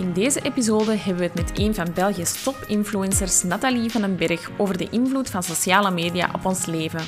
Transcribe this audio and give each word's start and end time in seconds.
In 0.00 0.12
deze 0.12 0.40
episode 0.40 0.96
hebben 0.96 1.16
we 1.16 1.22
het 1.22 1.34
met 1.34 1.58
een 1.58 1.74
van 1.74 1.92
België's 1.92 2.42
top-influencers, 2.42 3.42
Nathalie 3.42 3.90
van 3.90 4.00
den 4.00 4.16
Berg, 4.16 4.50
over 4.56 4.76
de 4.76 4.88
invloed 4.90 5.30
van 5.30 5.42
sociale 5.42 5.90
media 5.90 6.30
op 6.34 6.44
ons 6.44 6.66
leven. 6.66 7.00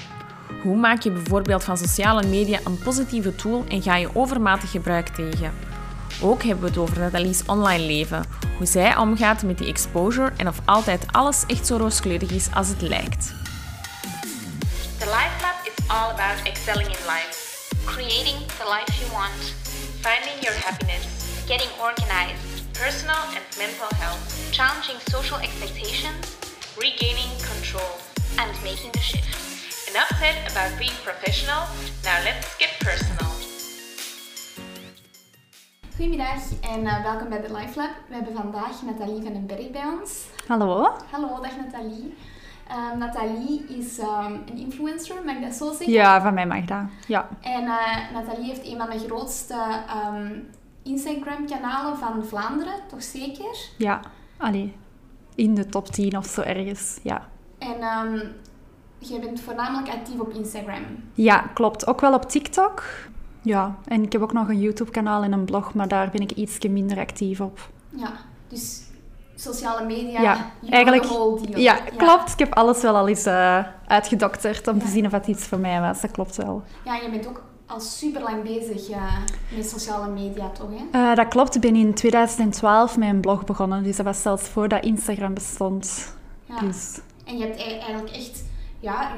Hoe 0.62 0.76
maak 0.76 1.02
je 1.02 1.10
bijvoorbeeld 1.10 1.64
van 1.64 1.76
sociale 1.76 2.26
media 2.26 2.58
een 2.64 2.78
positieve 2.78 3.34
tool 3.34 3.64
en 3.68 3.82
ga 3.82 3.96
je 3.96 4.14
overmatig 4.14 4.70
gebruik 4.70 5.08
tegen? 5.08 5.52
Ook 6.22 6.42
hebben 6.42 6.62
we 6.62 6.68
het 6.68 6.78
over 6.78 6.98
Nathalie's 6.98 7.42
online 7.46 7.84
leven, 7.84 8.24
hoe 8.56 8.66
zij 8.66 8.96
omgaat 8.96 9.42
met 9.42 9.58
die 9.58 9.68
exposure 9.68 10.32
en 10.36 10.48
of 10.48 10.60
altijd 10.64 11.04
alles 11.10 11.44
echt 11.46 11.66
zo 11.66 11.76
rooskleurig 11.76 12.30
is 12.30 12.48
als 12.54 12.68
het 12.68 12.80
lijkt. 12.80 13.34
The 14.98 15.06
Life 15.06 15.36
Lab 15.40 15.56
is 15.64 15.88
all 15.88 16.10
about 16.10 16.42
excelling 16.44 16.88
in 16.88 17.04
life, 17.06 17.64
creating 17.84 18.38
the 18.46 18.76
life 18.76 18.92
you 19.00 19.10
want, 19.12 19.54
finding 20.00 20.42
your 20.42 20.56
happiness, 20.64 21.06
getting 21.46 21.70
organized, 21.80 22.51
personal 22.82 23.22
and 23.38 23.46
mental 23.58 23.90
health, 24.02 24.22
challenging 24.50 24.98
social 25.14 25.38
expectations, 25.38 26.24
regaining 26.76 27.30
control, 27.50 27.92
and 28.40 28.50
making 28.64 28.90
the 28.90 28.98
shift. 28.98 29.30
Enough 29.90 30.10
said 30.18 30.36
about 30.50 30.76
being 30.82 30.98
professional, 31.04 31.62
now 32.02 32.18
let's 32.26 32.48
get 32.58 32.70
personal. 32.80 33.30
Goedemiddag 35.96 36.42
en 36.60 36.80
uh, 36.84 37.02
welkom 37.02 37.28
bij 37.28 37.40
de 37.40 37.54
Life 37.54 37.78
Lab. 37.78 37.90
We 38.08 38.14
hebben 38.14 38.34
vandaag 38.34 38.82
Nathalie 38.82 39.22
van 39.22 39.32
den 39.32 39.46
Berg 39.46 39.70
bij 39.70 39.84
ons. 40.00 40.26
Hallo. 40.46 40.96
Hallo, 41.10 41.40
dag 41.40 41.56
Nathalie. 41.56 42.14
Uh, 42.70 42.92
Nathalie 42.98 43.64
is 43.68 43.98
um, 43.98 44.42
een 44.46 44.58
influencer, 44.58 45.24
mag 45.24 45.34
ik 45.34 45.42
dat 45.42 45.54
zo 45.54 45.68
zeggen? 45.68 45.92
Ja, 45.92 46.20
van 46.20 46.34
mij 46.34 46.46
mag 46.46 46.64
dat. 46.64 46.82
Ja. 47.06 47.28
En 47.40 47.62
uh, 47.62 48.10
Nathalie 48.12 48.44
heeft 48.44 48.66
een 48.66 48.78
van 48.78 48.90
de 48.90 48.98
grootste 48.98 49.84
um, 50.06 50.50
Instagram-kanalen 50.82 51.98
van 51.98 52.24
Vlaanderen, 52.24 52.74
toch 52.88 53.02
zeker? 53.02 53.56
Ja, 53.78 54.00
allee, 54.36 54.76
in 55.34 55.54
de 55.54 55.66
top 55.66 55.86
10 55.86 56.16
of 56.16 56.26
zo 56.26 56.40
ergens, 56.40 56.98
ja. 57.02 57.28
En 57.58 57.82
um, 57.82 58.32
jij 58.98 59.20
bent 59.20 59.40
voornamelijk 59.40 59.88
actief 59.88 60.20
op 60.20 60.32
Instagram? 60.32 60.84
Ja, 61.14 61.38
klopt. 61.54 61.86
Ook 61.86 62.00
wel 62.00 62.14
op 62.14 62.28
TikTok. 62.28 62.82
Ja, 63.42 63.78
en 63.84 64.02
ik 64.02 64.12
heb 64.12 64.22
ook 64.22 64.32
nog 64.32 64.48
een 64.48 64.60
YouTube-kanaal 64.60 65.22
en 65.22 65.32
een 65.32 65.44
blog, 65.44 65.74
maar 65.74 65.88
daar 65.88 66.10
ben 66.10 66.20
ik 66.20 66.30
iets 66.30 66.58
minder 66.58 66.98
actief 66.98 67.40
op. 67.40 67.70
Ja, 67.88 68.12
dus 68.48 68.82
sociale 69.34 69.86
media, 69.86 70.20
ja, 70.20 70.50
eigenlijk, 70.70 71.04
ja, 71.56 71.74
klopt. 71.96 72.32
Ik 72.32 72.38
heb 72.38 72.54
alles 72.54 72.82
wel 72.82 72.96
al 72.96 73.08
eens 73.08 73.26
uh, 73.26 73.64
uitgedokterd 73.86 74.68
om 74.68 74.76
ja. 74.76 74.82
te 74.82 74.88
zien 74.88 75.06
of 75.06 75.12
het 75.12 75.26
iets 75.26 75.44
voor 75.44 75.58
mij 75.58 75.80
was. 75.80 76.00
Dat 76.00 76.10
klopt 76.10 76.36
wel. 76.36 76.62
Ja, 76.84 76.94
je 76.94 77.10
bent 77.10 77.26
ook 77.26 77.42
al 77.72 77.80
super 77.80 78.22
lang 78.22 78.42
bezig 78.42 78.90
uh, 78.90 79.18
met 79.56 79.68
sociale 79.68 80.12
media, 80.12 80.48
toch? 80.48 80.68
Hè? 80.70 80.98
Uh, 80.98 81.16
dat 81.16 81.28
klopt. 81.28 81.54
Ik 81.54 81.60
ben 81.60 81.76
in 81.76 81.94
2012 81.94 82.96
met 82.96 83.08
een 83.08 83.20
blog 83.20 83.44
begonnen. 83.44 83.82
Dus 83.82 83.96
dat 83.96 84.06
was 84.06 84.22
zelfs 84.22 84.48
voordat 84.48 84.84
Instagram 84.84 85.34
bestond. 85.34 86.14
Ja. 86.46 86.60
Dus. 86.60 87.00
En 87.24 87.38
je 87.38 87.44
hebt 87.44 87.56
eigenlijk 87.56 88.10
echt 88.10 88.44
ja, 88.80 89.14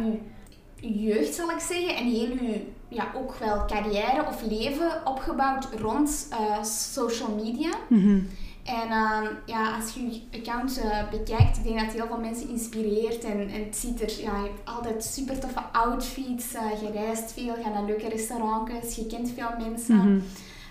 je 0.80 0.98
jeugd, 0.98 1.34
zal 1.34 1.50
ik 1.50 1.60
zeggen, 1.60 1.96
en 1.96 2.04
heel 2.04 2.28
je 2.28 2.66
ja, 2.88 3.12
ook 3.16 3.34
wel 3.34 3.64
carrière 3.66 4.26
of 4.28 4.42
leven 4.48 4.90
opgebouwd 5.04 5.68
rond 5.80 6.28
uh, 6.30 6.62
social 6.62 7.34
media. 7.44 7.70
Mm 7.88 8.02
-hmm. 8.02 8.28
En 8.64 8.88
uh, 8.88 9.28
ja, 9.46 9.76
als 9.76 9.94
je 9.94 10.10
je 10.10 10.20
account 10.38 10.78
uh, 10.78 11.10
bekijkt, 11.10 11.56
ik 11.56 11.64
denk 11.64 11.76
dat 11.76 11.86
het 11.86 11.94
heel 11.94 12.06
veel 12.06 12.18
mensen 12.18 12.48
inspireert. 12.48 13.24
En, 13.24 13.40
en 13.40 13.64
het 13.64 13.76
ziet 13.76 14.00
er, 14.00 14.22
ja, 14.22 14.36
je 14.38 14.48
hebt 14.48 14.68
altijd 14.68 15.04
super 15.04 15.38
toffe 15.38 15.62
outfits. 15.72 16.54
Uh, 16.54 16.82
je 16.82 16.90
reist 16.92 17.32
veel, 17.32 17.54
gaat 17.62 17.72
naar 17.72 17.84
leuke 17.84 18.08
restaurants, 18.08 18.96
je 18.96 19.06
kent 19.06 19.30
veel 19.30 19.68
mensen. 19.68 19.94
Mm 19.94 20.22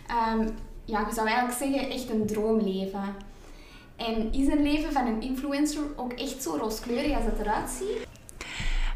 -hmm. 0.08 0.40
um, 0.40 0.56
ja, 0.86 1.06
je 1.08 1.14
zou 1.14 1.28
eigenlijk 1.28 1.58
zeggen, 1.58 1.90
echt 1.90 2.10
een 2.10 2.26
droomleven. 2.26 3.16
En 3.96 4.34
is 4.34 4.48
een 4.48 4.62
leven 4.62 4.92
van 4.92 5.08
een 5.08 5.22
influencer 5.22 5.82
ook 5.96 6.14
echt 6.14 6.44
zo 6.44 6.56
rooskleurig 6.56 7.16
als 7.16 7.26
het 7.26 7.40
eruit 7.40 7.70
ziet? 7.70 8.08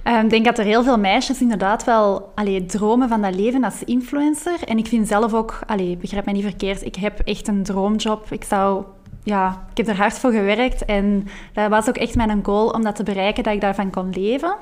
Ik 0.07 0.13
um, 0.13 0.27
denk 0.27 0.45
dat 0.45 0.57
er 0.57 0.65
heel 0.65 0.83
veel 0.83 0.97
meisjes 0.97 1.41
inderdaad 1.41 1.83
wel 1.83 2.31
allee, 2.35 2.65
dromen 2.65 3.09
van 3.09 3.21
dat 3.21 3.35
leven 3.35 3.63
als 3.63 3.83
influencer. 3.83 4.63
En 4.65 4.77
ik 4.77 4.87
vind 4.87 5.07
zelf 5.07 5.33
ook, 5.33 5.59
begrijp 5.99 6.25
mij 6.25 6.33
niet 6.33 6.43
verkeerd, 6.43 6.85
ik 6.85 6.95
heb 6.95 7.19
echt 7.19 7.47
een 7.47 7.63
droomjob. 7.63 8.25
Ik 8.31 8.43
zou, 8.43 8.83
ja, 9.23 9.65
ik 9.71 9.77
heb 9.77 9.87
er 9.87 9.97
hard 9.97 10.19
voor 10.19 10.31
gewerkt 10.31 10.85
en 10.85 11.27
dat 11.53 11.69
was 11.69 11.87
ook 11.89 11.97
echt 11.97 12.15
mijn 12.15 12.39
goal 12.43 12.69
om 12.69 12.83
dat 12.83 12.95
te 12.95 13.03
bereiken, 13.03 13.43
dat 13.43 13.53
ik 13.53 13.61
daarvan 13.61 13.89
kon 13.89 14.09
leven. 14.09 14.55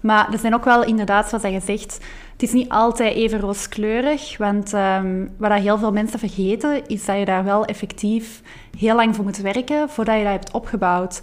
Maar 0.00 0.32
er 0.32 0.38
zijn 0.38 0.54
ook 0.54 0.64
wel 0.64 0.84
inderdaad, 0.84 1.28
zoals 1.28 1.44
je 1.44 1.60
zegt, 1.64 2.00
het 2.32 2.42
is 2.42 2.52
niet 2.52 2.68
altijd 2.68 3.14
even 3.14 3.40
rooskleurig. 3.40 4.36
Want 4.38 4.72
um, 4.72 5.34
wat 5.38 5.52
heel 5.52 5.78
veel 5.78 5.92
mensen 5.92 6.18
vergeten, 6.18 6.86
is 6.86 7.04
dat 7.04 7.18
je 7.18 7.24
daar 7.24 7.44
wel 7.44 7.64
effectief 7.64 8.42
heel 8.78 8.94
lang 8.96 9.14
voor 9.14 9.24
moet 9.24 9.36
werken 9.36 9.88
voordat 9.88 10.16
je 10.16 10.22
dat 10.22 10.32
hebt 10.32 10.52
opgebouwd. 10.52 11.20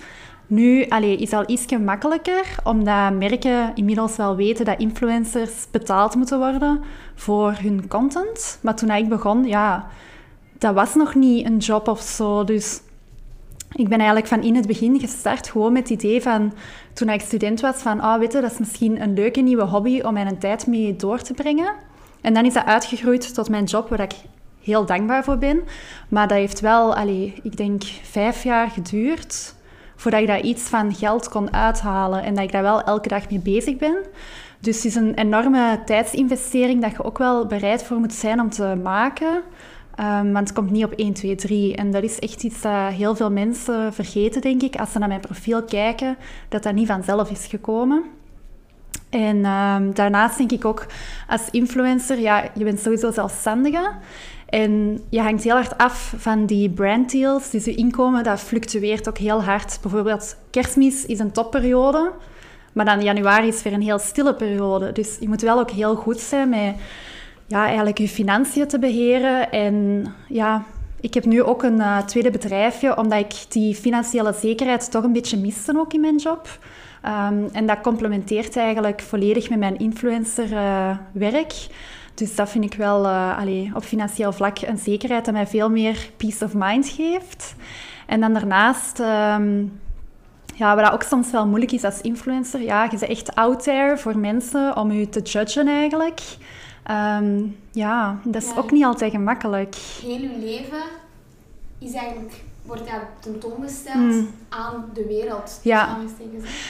Nu 0.51 0.85
allee, 0.89 1.17
is 1.17 1.34
al 1.34 1.44
iets 1.47 1.66
makkelijker, 1.78 2.56
omdat 2.63 3.13
merken 3.13 3.72
inmiddels 3.75 4.16
wel 4.16 4.35
weten 4.35 4.66
dat 4.66 4.79
influencers 4.79 5.51
betaald 5.72 6.16
moeten 6.16 6.38
worden 6.38 6.81
voor 7.16 7.53
hun 7.62 7.88
content. 7.88 8.59
Maar 8.61 8.75
toen 8.75 8.90
ik 8.90 9.09
begon, 9.09 9.44
ja, 9.44 9.88
dat 10.57 10.73
was 10.73 10.95
nog 10.95 11.16
niet 11.16 11.45
een 11.45 11.57
job 11.57 11.88
of 11.88 12.01
zo. 12.01 12.44
Dus 12.44 12.81
ik 13.72 13.90
ben 13.90 13.97
eigenlijk 13.97 14.28
van 14.28 14.41
in 14.41 14.56
het 14.56 14.67
begin 14.67 15.00
gestart 15.00 15.50
gewoon 15.50 15.73
met 15.73 15.90
het 15.90 16.03
idee 16.03 16.22
van, 16.22 16.53
toen 16.94 17.09
ik 17.09 17.22
student 17.22 17.61
was, 17.61 17.75
van, 17.75 18.00
oh, 18.00 18.17
weet 18.17 18.34
je, 18.34 18.41
dat 18.41 18.51
is 18.51 18.59
misschien 18.59 19.01
een 19.01 19.13
leuke 19.13 19.41
nieuwe 19.41 19.66
hobby 19.66 20.01
om 20.01 20.13
mijn 20.13 20.38
tijd 20.38 20.67
mee 20.67 20.95
door 20.95 21.22
te 21.22 21.34
brengen. 21.34 21.73
En 22.22 22.34
dan 22.34 22.45
is 22.45 22.53
dat 22.53 22.66
uitgegroeid 22.66 23.34
tot 23.34 23.50
mijn 23.50 23.63
job, 23.63 23.90
waar 23.90 24.00
ik 24.00 24.13
heel 24.61 24.85
dankbaar 24.85 25.23
voor 25.23 25.38
ben. 25.38 25.63
Maar 26.09 26.28
dat 26.28 26.38
heeft 26.38 26.59
wel, 26.59 26.95
allee, 26.95 27.34
ik 27.44 27.57
denk, 27.57 27.84
vijf 28.03 28.44
jaar 28.44 28.69
geduurd 28.69 29.59
voordat 30.01 30.22
ik 30.22 30.28
daar 30.28 30.41
iets 30.41 30.63
van 30.63 30.95
geld 30.95 31.29
kon 31.29 31.53
uithalen 31.53 32.23
en 32.23 32.35
dat 32.35 32.44
ik 32.44 32.51
daar 32.51 32.62
wel 32.62 32.81
elke 32.81 33.07
dag 33.07 33.29
mee 33.29 33.39
bezig 33.39 33.78
ben. 33.78 33.97
Dus 34.59 34.75
het 34.75 34.85
is 34.85 34.95
een 34.95 35.13
enorme 35.13 35.79
tijdsinvestering 35.85 36.81
dat 36.81 36.91
je 36.91 37.03
ook 37.03 37.17
wel 37.17 37.45
bereid 37.45 37.84
voor 37.84 37.97
moet 37.97 38.13
zijn 38.13 38.40
om 38.40 38.50
te 38.50 38.79
maken. 38.84 39.41
Um, 40.00 40.34
want 40.34 40.47
het 40.47 40.53
komt 40.53 40.72
niet 40.72 40.85
op 40.85 40.91
1, 40.91 41.13
2, 41.13 41.35
3. 41.35 41.75
En 41.75 41.91
dat 41.91 42.03
is 42.03 42.19
echt 42.19 42.44
iets 42.44 42.61
dat 42.61 42.91
heel 42.91 43.16
veel 43.16 43.31
mensen 43.31 43.94
vergeten, 43.94 44.41
denk 44.41 44.61
ik, 44.61 44.75
als 44.75 44.91
ze 44.91 45.00
naar 45.00 45.07
mijn 45.07 45.19
profiel 45.19 45.63
kijken, 45.63 46.17
dat 46.50 46.63
dat 46.63 46.73
niet 46.73 46.88
vanzelf 46.88 47.31
is 47.31 47.45
gekomen. 47.45 48.03
En 49.09 49.45
um, 49.45 49.94
daarnaast 49.94 50.38
denk 50.38 50.51
ik 50.51 50.66
ook, 50.66 50.85
als 51.28 51.50
influencer, 51.50 52.19
ja, 52.19 52.50
je 52.53 52.63
bent 52.63 52.79
sowieso 52.79 53.11
zelfstandige. 53.11 53.91
En 54.51 55.00
je 55.09 55.22
hangt 55.22 55.44
heel 55.44 55.53
hard 55.53 55.78
af 55.78 56.13
van 56.17 56.45
die 56.45 56.69
branddeals. 56.69 57.50
Dus 57.50 57.66
je 57.66 57.75
inkomen 57.75 58.23
dat 58.23 58.39
fluctueert 58.39 59.09
ook 59.09 59.17
heel 59.17 59.44
hard. 59.44 59.78
Bijvoorbeeld 59.81 60.35
kerstmis 60.50 61.06
is 61.06 61.19
een 61.19 61.31
topperiode. 61.31 62.12
Maar 62.73 62.85
dan 62.85 63.03
januari 63.03 63.47
is 63.47 63.63
weer 63.63 63.73
een 63.73 63.81
heel 63.81 64.00
stille 64.00 64.35
periode. 64.35 64.91
Dus 64.91 65.17
je 65.19 65.28
moet 65.28 65.41
wel 65.41 65.59
ook 65.59 65.72
heel 65.72 65.95
goed 65.95 66.19
zijn 66.19 66.50
met 66.50 66.75
ja, 67.47 67.66
eigenlijk 67.66 67.97
je 67.97 68.07
financiën 68.07 68.67
te 68.67 68.79
beheren. 68.79 69.51
En 69.51 70.06
ja, 70.28 70.63
ik 71.00 71.13
heb 71.13 71.25
nu 71.25 71.44
ook 71.44 71.63
een 71.63 71.78
uh, 71.78 71.97
tweede 71.97 72.31
bedrijfje, 72.31 72.97
omdat 72.97 73.19
ik 73.19 73.34
die 73.50 73.75
financiële 73.75 74.34
zekerheid 74.34 74.91
toch 74.91 75.03
een 75.03 75.13
beetje 75.13 75.38
miste 75.38 75.73
ook 75.78 75.94
in 75.94 76.01
mijn 76.01 76.17
job. 76.17 76.47
Um, 77.06 77.50
en 77.51 77.66
dat 77.66 77.81
complementeert 77.81 78.57
eigenlijk 78.57 79.01
volledig 79.01 79.50
met 79.50 79.59
mijn 79.59 79.78
influencerwerk. 79.78 81.51
Uh, 81.51 81.75
dus 82.13 82.35
dat 82.35 82.49
vind 82.49 82.63
ik 82.63 82.73
wel 82.73 83.05
uh, 83.05 83.38
allee, 83.38 83.72
op 83.75 83.83
financieel 83.83 84.33
vlak 84.33 84.57
een 84.61 84.77
zekerheid 84.77 85.25
dat 85.25 85.33
mij 85.33 85.47
veel 85.47 85.69
meer 85.69 86.09
peace 86.17 86.45
of 86.45 86.53
mind 86.53 86.88
geeft. 86.88 87.55
En 88.07 88.19
dan 88.22 88.33
daarnaast, 88.33 88.99
um, 88.99 89.79
ja, 90.55 90.75
wat 90.75 90.91
ook 90.91 91.03
soms 91.03 91.31
wel 91.31 91.47
moeilijk 91.47 91.72
is 91.72 91.83
als 91.83 92.01
influencer, 92.01 92.61
ja, 92.61 92.83
je 92.83 92.89
bent 92.89 93.01
echt 93.01 93.35
out 93.35 93.63
there 93.63 93.97
voor 93.97 94.17
mensen 94.17 94.77
om 94.77 94.91
je 94.91 95.09
te 95.09 95.22
judgen 95.22 95.67
eigenlijk. 95.67 96.22
Um, 96.91 97.57
ja, 97.72 98.19
dat 98.23 98.41
is 98.41 98.49
ja. 98.49 98.57
ook 98.57 98.72
niet 98.72 98.83
altijd 98.83 99.11
gemakkelijk. 99.11 99.75
Heel 100.01 100.22
je 100.22 100.38
leven 100.39 100.84
is 101.79 101.93
eigenlijk 101.93 102.34
wordt 102.61 102.87
ja, 102.87 103.08
tentoongesteld 103.19 103.96
mm. 103.96 104.29
aan 104.49 104.85
de 104.93 105.05
wereld. 105.05 105.59
Ja. 105.63 105.97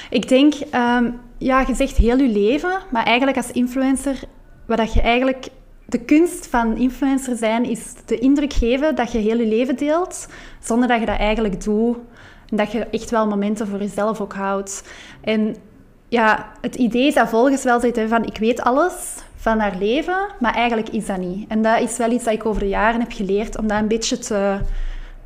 Ik 0.10 0.28
denk, 0.28 0.54
um, 0.54 1.20
ja, 1.38 1.60
je 1.68 1.76
zegt 1.76 1.98
heel 1.98 2.18
je 2.18 2.28
leven, 2.28 2.80
maar 2.90 3.04
eigenlijk 3.04 3.38
als 3.38 3.52
influencer 3.52 4.24
wat 4.78 4.94
je 4.94 5.02
eigenlijk... 5.02 5.48
De 5.86 6.00
kunst 6.00 6.48
van 6.48 6.78
influencer 6.78 7.36
zijn 7.36 7.66
is 7.66 7.94
de 8.06 8.20
indruk 8.20 8.54
geven 8.54 8.96
dat 8.96 9.12
je 9.12 9.18
heel 9.18 9.38
je 9.38 9.48
leven 9.48 9.76
deelt, 9.76 10.28
zonder 10.60 10.88
dat 10.88 11.00
je 11.00 11.06
dat 11.06 11.18
eigenlijk 11.18 11.64
doet. 11.64 11.98
En 12.50 12.58
dat 12.58 12.72
je 12.72 12.86
echt 12.86 13.10
wel 13.10 13.28
momenten 13.28 13.68
voor 13.68 13.80
jezelf 13.80 14.22
ook 14.22 14.34
houdt. 14.34 14.84
En 15.22 15.56
ja, 16.08 16.52
het 16.62 16.76
idee 16.76 17.08
is 17.08 17.14
dat 17.14 17.30
volgens 17.30 17.64
wel 17.64 17.80
zit 17.80 18.02
van 18.08 18.26
ik 18.26 18.38
weet 18.38 18.62
alles 18.62 18.94
van 19.36 19.60
haar 19.60 19.76
leven, 19.80 20.28
maar 20.40 20.54
eigenlijk 20.54 20.90
is 20.90 21.06
dat 21.06 21.18
niet. 21.18 21.50
En 21.50 21.62
dat 21.62 21.82
is 21.82 21.98
wel 21.98 22.12
iets 22.12 22.24
dat 22.24 22.34
ik 22.34 22.46
over 22.46 22.62
de 22.62 22.68
jaren 22.68 23.00
heb 23.00 23.12
geleerd, 23.12 23.58
om 23.58 23.68
dat 23.68 23.80
een 23.80 23.88
beetje 23.88 24.18
te 24.18 24.60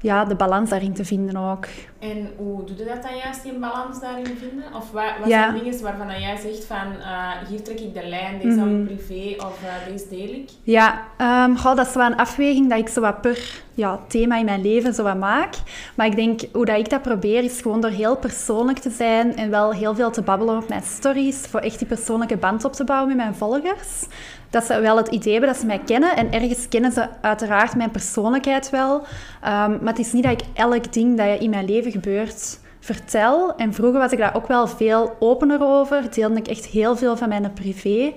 ja, 0.06 0.26
de 0.26 0.36
balans 0.36 0.70
daarin 0.70 0.94
te 0.94 1.06
vinden 1.06 1.38
ook. 1.38 1.66
En 2.00 2.30
hoe 2.38 2.64
doe 2.64 2.78
je 2.78 2.86
dat 2.86 3.04
dan 3.04 3.18
juist, 3.18 3.44
die 3.44 3.54
balans 3.54 4.00
daarin 4.00 4.38
vinden? 4.38 4.64
Of 4.74 4.92
wat, 4.92 5.04
wat 5.20 5.28
ja. 5.28 5.52
zijn 5.52 5.64
dingen 5.64 5.82
waarvan 5.82 6.22
jij 6.22 6.38
zegt 6.38 6.66
van, 6.66 6.88
uh, 7.00 7.32
hier 7.50 7.64
trek 7.64 7.80
ik 7.80 7.94
de 7.94 8.08
lijn, 8.08 8.40
deze 8.40 8.58
mm 8.58 8.64
-hmm. 8.64 8.86
privé 8.86 9.46
of 9.46 9.60
uh, 9.64 9.92
deze 9.92 10.06
deel 10.10 10.34
ik? 10.34 10.50
Ja, 10.64 11.02
um, 11.46 11.58
goh, 11.58 11.76
dat 11.76 11.88
is 11.88 11.94
wel 11.94 12.06
een 12.06 12.18
afweging 12.18 12.70
dat 12.70 12.80
ik 12.80 12.88
zo 12.88 13.02
wat 13.02 13.22
per 13.22 13.64
ja, 13.74 14.00
thema 14.08 14.38
in 14.38 14.46
mijn 14.46 14.62
leven 14.62 14.94
zo 14.94 15.04
wat 15.04 15.18
maak. 15.18 15.54
Maar 15.96 16.06
ik 16.06 16.16
denk, 16.16 16.42
hoe 16.54 16.66
dat 16.66 16.78
ik 16.78 16.90
dat 16.90 17.02
probeer, 17.02 17.44
is 17.44 17.62
gewoon 17.62 17.82
door 17.82 17.90
heel 17.90 18.18
persoonlijk 18.18 18.80
te 18.80 18.90
zijn 18.90 19.36
en 19.36 19.50
wel 19.50 19.74
heel 19.74 19.96
veel 19.96 20.12
te 20.12 20.22
babbelen 20.22 20.58
op 20.58 20.70
mijn 20.70 20.84
stories, 20.84 21.38
voor 21.38 21.60
echt 21.60 21.78
die 21.80 21.88
persoonlijke 21.88 22.38
band 22.38 22.66
op 22.66 22.74
te 22.74 22.84
bouwen 22.84 23.08
met 23.08 23.18
mijn 23.18 23.36
volgers. 23.36 24.06
Dat 24.50 24.64
ze 24.64 24.80
wel 24.80 24.98
het 24.98 25.08
idee 25.08 25.32
hebben 25.32 25.50
dat 25.52 25.60
ze 25.60 25.66
mij 25.66 25.80
kennen 25.80 26.16
en 26.16 26.32
ergens 26.32 26.68
kennen 26.68 26.92
ze 26.92 27.08
uiteraard 27.22 27.76
mijn 27.76 27.92
persoonlijkheid 27.92 28.70
wel. 28.70 29.04
Ehm, 29.42 29.72
maar 29.72 29.94
het 29.94 30.00
is 30.00 30.12
niet 30.12 30.24
dat 30.24 30.32
ik 30.32 30.48
elk 30.54 30.94
ding 30.94 31.18
dat 31.18 31.40
in 31.40 31.50
mijn 31.50 31.66
leven 31.66 31.92
gebeurt 31.92 32.60
vertel. 32.80 33.56
En 33.56 33.74
vroeger 33.74 34.00
was 34.00 34.12
ik 34.12 34.18
daar 34.18 34.36
ook 34.36 34.48
wel 34.48 34.68
veel 34.68 35.16
opener 35.20 35.62
over. 35.64 36.14
Deelde 36.14 36.36
ik 36.36 36.48
echt 36.48 36.66
heel 36.66 36.96
veel 36.96 37.18
van 37.18 37.30
mijn 37.30 37.54
privé. 37.54 38.14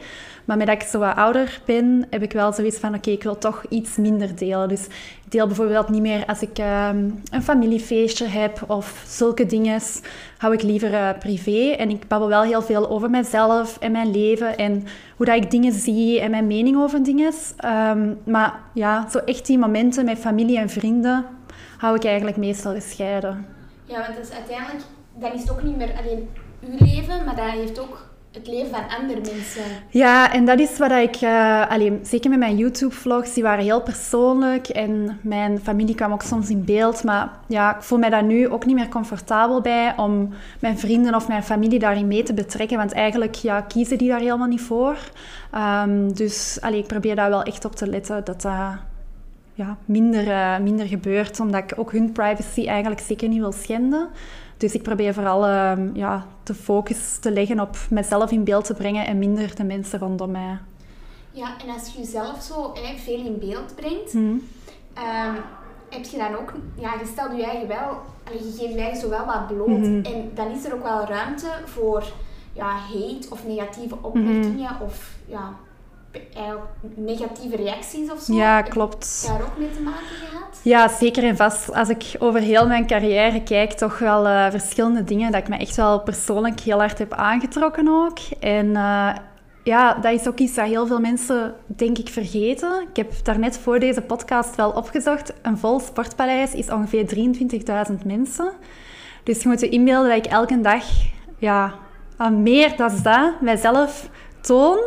Maar 0.49 0.56
met 0.56 0.67
dat 0.67 0.83
ik 0.83 0.89
zo 0.89 0.99
wat 0.99 1.17
ouder 1.17 1.61
ben, 1.65 2.06
heb 2.11 2.23
ik 2.23 2.33
wel 2.33 2.53
zoiets 2.53 2.79
van... 2.79 2.95
Oké, 2.95 3.11
ik 3.11 3.23
wil 3.23 3.39
toch 3.39 3.65
iets 3.69 3.97
minder 3.97 4.37
delen. 4.37 4.69
Dus 4.69 4.87
ik 5.25 5.31
deel 5.31 5.47
bijvoorbeeld 5.47 5.89
niet 5.89 6.03
meer 6.03 6.27
als 6.27 6.43
ik 6.43 6.59
ehm, 6.59 7.11
een 7.31 7.43
familiefeestje 7.43 8.27
heb 8.27 8.65
of 8.67 9.05
zulke 9.06 9.47
dingen. 9.47 9.81
Hou 10.39 10.55
ik 10.55 10.62
liever 10.62 10.93
uh, 10.93 11.09
privé. 11.19 11.71
En 11.71 11.91
ik 11.91 12.09
babbel 12.09 12.29
wel 12.29 12.43
heel 12.43 12.62
veel 12.62 12.91
over 12.91 13.11
mezelf 13.11 13.79
en 13.79 13.93
mijn 13.93 14.11
leven. 14.11 14.56
En 14.56 14.87
hoe 15.17 15.27
dat 15.27 15.37
ik 15.37 15.50
dingen 15.50 15.73
zie 15.73 16.21
en 16.21 16.31
mijn 16.31 16.47
mening 16.47 16.77
over 16.77 17.03
dingen. 17.03 17.33
Um, 17.65 18.19
maar 18.25 18.61
ja, 18.73 19.09
zo 19.11 19.19
echt 19.19 19.47
die 19.47 19.59
momenten 19.59 20.05
met 20.05 20.19
familie 20.19 20.59
en 20.59 20.71
vrienden... 20.71 21.25
hou 21.79 21.97
ik 21.97 22.05
eigenlijk 22.05 22.37
meestal 22.37 22.73
gescheiden. 22.73 23.47
Ja, 23.85 24.00
want 24.00 24.19
is 24.19 24.37
uiteindelijk, 24.37 24.85
dan 25.15 25.33
is 25.33 25.41
het 25.41 25.50
ook 25.50 25.62
niet 25.62 25.77
meer 25.77 25.93
alleen 26.00 26.29
uw 26.61 26.87
leven, 26.87 27.25
maar 27.25 27.37
dat 27.37 27.50
heeft 27.50 27.81
ook 27.81 28.08
het 28.38 28.49
leven 28.49 28.70
van 28.70 28.99
andere 29.00 29.20
mensen. 29.35 29.62
Ja, 29.88 30.32
en 30.32 30.44
dat 30.44 30.58
is 30.58 30.79
wat 30.79 30.90
ik, 30.90 31.20
uh, 31.20 31.70
alleen, 31.70 32.00
zeker 32.02 32.31
met 32.31 32.38
mijn 32.38 32.56
YouTube-vlogs, 32.56 33.35
die 33.35 33.43
waren 33.43 33.64
heel 33.64 33.82
persoonlijk 33.82 34.69
en 34.69 35.19
mijn 35.23 35.61
familie 35.62 35.94
kwam 35.94 36.12
ook 36.12 36.23
soms 36.23 36.50
in 36.50 36.64
beeld. 36.64 37.05
Maar 37.05 37.31
ja, 37.46 37.76
ik 37.76 37.82
voel 37.82 37.99
mij 37.99 38.11
daar 38.11 38.25
nu 38.25 38.49
ook 38.49 38.67
niet 38.67 38.75
meer 38.75 38.88
comfortabel 38.88 39.61
bij 39.61 39.94
om 39.96 40.32
mijn 40.61 40.79
vrienden 40.79 41.14
of 41.14 41.29
mijn 41.29 41.43
familie 41.43 41.79
daarin 41.79 42.06
mee 42.06 42.23
te 42.23 42.35
betrekken, 42.35 42.76
want 42.76 42.93
eigenlijk 42.93 43.35
ja, 43.35 43.61
kiezen 43.61 43.99
die 43.99 44.08
daar 44.08 44.20
helemaal 44.20 44.46
niet 44.46 44.61
voor. 44.61 44.96
Um, 45.55 46.14
dus 46.14 46.58
allee, 46.61 46.79
ik 46.79 46.87
probeer 46.87 47.17
daar 47.17 47.31
wel 47.31 47.43
echt 47.43 47.64
op 47.64 47.75
te 47.75 47.87
letten 47.87 48.25
dat 48.25 48.43
dat 48.43 48.52
ja, 49.55 49.76
minder, 49.85 50.26
uh, 50.26 50.58
minder 50.58 50.87
gebeurt, 50.87 51.40
omdat 51.40 51.62
ik 51.62 51.79
ook 51.79 51.93
hun 51.93 52.12
privacy 52.12 52.67
eigenlijk 52.67 53.00
zeker 53.00 53.29
niet 53.29 53.38
wil 53.38 53.52
schenden. 53.52 54.08
Dus 54.59 54.75
ik 54.75 54.83
probeer 54.83 55.15
vooral 55.15 55.49
uh, 55.49 55.95
ja, 55.95 56.27
de 56.43 56.55
focus 56.55 57.19
te 57.19 57.31
leggen 57.31 57.61
op 57.61 57.77
mezelf 57.91 58.31
in 58.31 58.45
beeld 58.45 58.65
te 58.65 58.75
brengen 58.75 59.07
en 59.07 59.19
minder 59.19 59.57
de 59.57 59.65
mensen 59.65 59.99
rondom 59.99 60.31
mij. 60.31 60.59
Ja, 61.31 61.61
en 61.65 61.75
als 61.75 61.93
je 61.93 61.99
jezelf 61.99 62.43
zo 62.43 62.73
veel 62.97 63.25
in 63.25 63.39
beeld 63.39 63.75
brengt, 63.75 64.13
mm. 64.13 64.43
heb 65.89 66.05
je 66.05 66.17
dan 66.17 66.37
ook, 66.37 66.53
ja, 66.75 66.93
je 67.01 67.07
stelt 67.13 67.37
je 67.37 67.45
eigen 67.45 67.69
wel, 67.69 68.01
je 68.33 68.39
geeft 68.59 68.73
je 68.73 68.81
eigen 68.81 69.01
zo 69.01 69.09
wel 69.09 69.27
wat 69.27 69.47
bloot. 69.47 69.69
Mhm. 69.69 70.05
En 70.05 70.31
dan 70.35 70.51
is 70.51 70.65
er 70.65 70.75
ook 70.75 70.83
wel 70.83 71.05
ruimte 71.05 71.51
voor 71.65 72.05
ja, 72.53 72.77
hate 72.77 73.27
of 73.31 73.47
negatieve 73.47 73.97
opmerkingen 74.01 74.73
mhm. 74.75 74.83
of 74.83 75.17
ja, 75.27 75.55
negatieve 76.95 77.57
reacties 77.57 78.11
of 78.11 78.21
zo. 78.21 78.35
Ja, 78.35 78.63
klopt. 78.63 79.27
Heb 79.27 79.33
je 79.33 79.39
daar 79.39 79.49
ook 79.49 79.59
mee 79.59 79.71
te 79.71 79.81
maken 79.81 80.07
gehad? 80.07 80.61
Ja, 80.63 80.89
zeker 80.89 81.25
en 81.25 81.37
vast. 81.37 81.75
Als 81.75 81.89
ik 81.89 82.05
over 82.19 82.41
heel 82.41 82.67
mijn 82.67 82.87
carrière 82.87 83.43
kijk, 83.43 83.73
toch 83.73 83.99
wel 83.99 84.27
uh, 84.27 84.51
verschillende 84.51 85.05
dingen 85.05 85.33
dat 85.33 85.41
ik 85.41 85.49
me 85.49 85.57
echt 85.57 85.77
wel 85.77 86.01
persoonlijk 86.01 86.61
heel 86.61 86.79
hard 86.79 86.99
heb 86.99 87.13
aangetrokken 87.13 87.89
ook. 87.89 88.19
En 88.41 88.67
uh, 88.67 89.15
ja, 89.65 89.95
dat 89.95 90.13
is 90.13 90.29
ook 90.29 90.39
iets 90.39 90.55
dat 90.55 90.67
heel 90.67 90.87
veel 90.87 91.01
mensen, 91.01 91.55
denk 91.67 91.99
ik, 91.99 92.09
vergeten. 92.09 92.87
Ik 92.91 92.97
heb 92.97 93.13
daarnet 93.23 93.59
voor 93.59 93.79
deze 93.79 94.01
podcast 94.01 94.55
wel 94.57 94.71
opgezocht. 94.71 95.33
Een 95.43 95.59
vol 95.59 95.81
sportpaleis 95.81 96.55
is 96.55 96.71
ongeveer 96.71 97.15
23.000 97.91 97.95
mensen. 98.05 98.53
Dus 99.23 99.43
je 99.43 99.49
moet 99.49 99.61
je 99.61 99.69
inbeelden 99.69 100.09
dat 100.09 100.27
ik 100.27 100.33
elke 100.33 100.61
dag, 100.61 100.85
ja, 101.39 101.75
meer 102.31 102.77
dan 102.77 102.91
dat, 103.03 103.41
mijzelf 103.41 104.09
toon. 104.49 104.79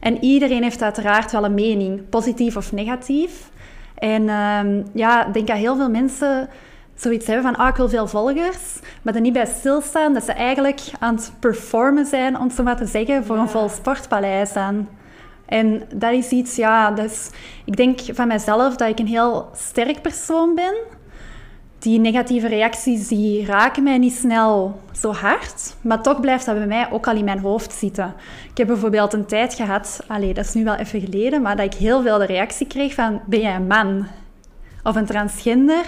En 0.00 0.24
iedereen 0.24 0.62
heeft 0.62 0.82
uiteraard 0.82 1.32
wel 1.32 1.44
een 1.44 1.54
mening, 1.54 2.08
positief 2.08 2.56
of 2.56 2.72
negatief. 2.72 3.50
En 3.94 4.28
um, 4.28 4.84
ja, 4.94 5.26
ik 5.26 5.32
denk 5.32 5.46
dat 5.46 5.56
heel 5.56 5.76
veel 5.76 5.90
mensen 5.90 6.48
zoiets 6.94 7.26
hebben 7.26 7.44
van, 7.44 7.56
ah, 7.56 7.68
ik 7.68 7.76
wil 7.76 7.88
veel 7.88 8.06
volgers, 8.06 8.78
maar 9.02 9.14
er 9.14 9.20
niet 9.20 9.32
bij 9.32 9.46
stilstaan 9.46 10.14
dat 10.14 10.24
ze 10.24 10.32
eigenlijk 10.32 10.80
aan 10.98 11.14
het 11.14 11.32
performen 11.40 12.06
zijn, 12.06 12.38
om 12.38 12.50
zo 12.50 12.62
maar 12.62 12.76
te 12.76 12.86
zeggen, 12.86 13.24
voor 13.24 13.36
een 13.36 13.48
vol 13.48 13.68
sportpaleis 13.68 14.56
aan. 14.56 14.88
En 15.46 15.82
dat 15.94 16.12
is 16.12 16.28
iets, 16.28 16.56
ja, 16.56 16.96
is, 16.96 17.30
ik 17.64 17.76
denk 17.76 18.00
van 18.12 18.28
mezelf 18.28 18.76
dat 18.76 18.88
ik 18.88 18.98
een 18.98 19.06
heel 19.06 19.48
sterk 19.54 20.02
persoon 20.02 20.54
ben 20.54 20.74
die 21.80 21.98
negatieve 21.98 22.48
reacties 22.48 23.08
die 23.08 23.44
raken 23.46 23.82
mij 23.82 23.98
niet 23.98 24.14
snel 24.14 24.80
zo 24.92 25.12
hard, 25.12 25.74
maar 25.80 26.02
toch 26.02 26.20
blijft 26.20 26.46
dat 26.46 26.56
bij 26.56 26.66
mij 26.66 26.90
ook 26.90 27.06
al 27.06 27.16
in 27.16 27.24
mijn 27.24 27.38
hoofd 27.38 27.72
zitten. 27.72 28.14
Ik 28.50 28.56
heb 28.56 28.66
bijvoorbeeld 28.66 29.12
een 29.12 29.26
tijd 29.26 29.54
gehad, 29.54 30.00
allez, 30.06 30.34
dat 30.34 30.44
is 30.44 30.54
nu 30.54 30.64
wel 30.64 30.74
even 30.74 31.00
geleden, 31.00 31.42
maar 31.42 31.56
dat 31.56 31.74
ik 31.74 31.78
heel 31.78 32.02
veel 32.02 32.18
de 32.18 32.26
reactie 32.26 32.66
kreeg 32.66 32.94
van 32.94 33.20
ben 33.26 33.40
jij 33.40 33.54
een 33.54 33.66
man 33.66 34.06
of 34.82 34.96
een 34.96 35.06
transgender? 35.06 35.84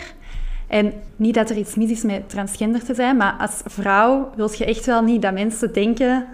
En 0.68 0.92
niet 1.16 1.34
dat 1.34 1.50
er 1.50 1.56
iets 1.56 1.74
mis 1.74 1.90
is 1.90 2.02
met 2.02 2.28
transgender 2.28 2.84
te 2.84 2.94
zijn, 2.94 3.16
maar 3.16 3.34
als 3.38 3.60
vrouw 3.64 4.30
wil 4.36 4.50
je 4.56 4.64
echt 4.64 4.86
wel 4.86 5.02
niet 5.02 5.22
dat 5.22 5.32
mensen 5.32 5.72
denken 5.72 6.26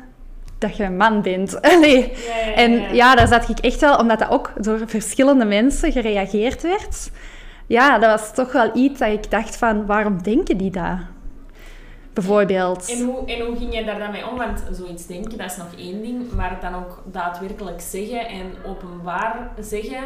dat 0.58 0.76
je 0.76 0.84
een 0.84 0.96
man 0.96 1.22
bent. 1.22 1.62
Allee. 1.72 2.12
En 2.54 2.94
ja, 2.94 3.14
daar 3.14 3.28
zat 3.28 3.48
ik 3.48 3.58
echt 3.58 3.80
wel, 3.80 3.96
omdat 3.96 4.18
dat 4.18 4.30
ook 4.30 4.52
door 4.60 4.80
verschillende 4.86 5.44
mensen 5.44 5.92
gereageerd 5.92 6.62
werd 6.62 7.10
ja, 7.68 7.98
dat 7.98 8.10
was 8.10 8.34
toch 8.34 8.52
wel 8.52 8.76
iets 8.76 8.98
dat 8.98 9.12
ik 9.12 9.30
dacht 9.30 9.56
van, 9.56 9.86
waarom 9.86 10.22
denken 10.22 10.56
die 10.56 10.70
dat? 10.70 10.98
Bijvoorbeeld. 12.12 12.90
En 12.90 13.04
hoe, 13.04 13.26
en 13.26 13.46
hoe 13.46 13.56
ging 13.56 13.74
je 13.74 13.84
daar 13.84 13.98
dan 13.98 14.10
mee 14.10 14.28
om? 14.28 14.36
Want 14.36 14.64
zoiets 14.72 15.06
denken, 15.06 15.38
dat 15.38 15.50
is 15.50 15.56
nog 15.56 15.74
één 15.76 16.02
ding. 16.02 16.32
Maar 16.32 16.50
het 16.50 16.60
dan 16.60 16.74
ook 16.74 17.02
daadwerkelijk 17.12 17.80
zeggen 17.80 18.28
en 18.28 18.52
openbaar 18.66 19.50
zeggen, 19.60 20.04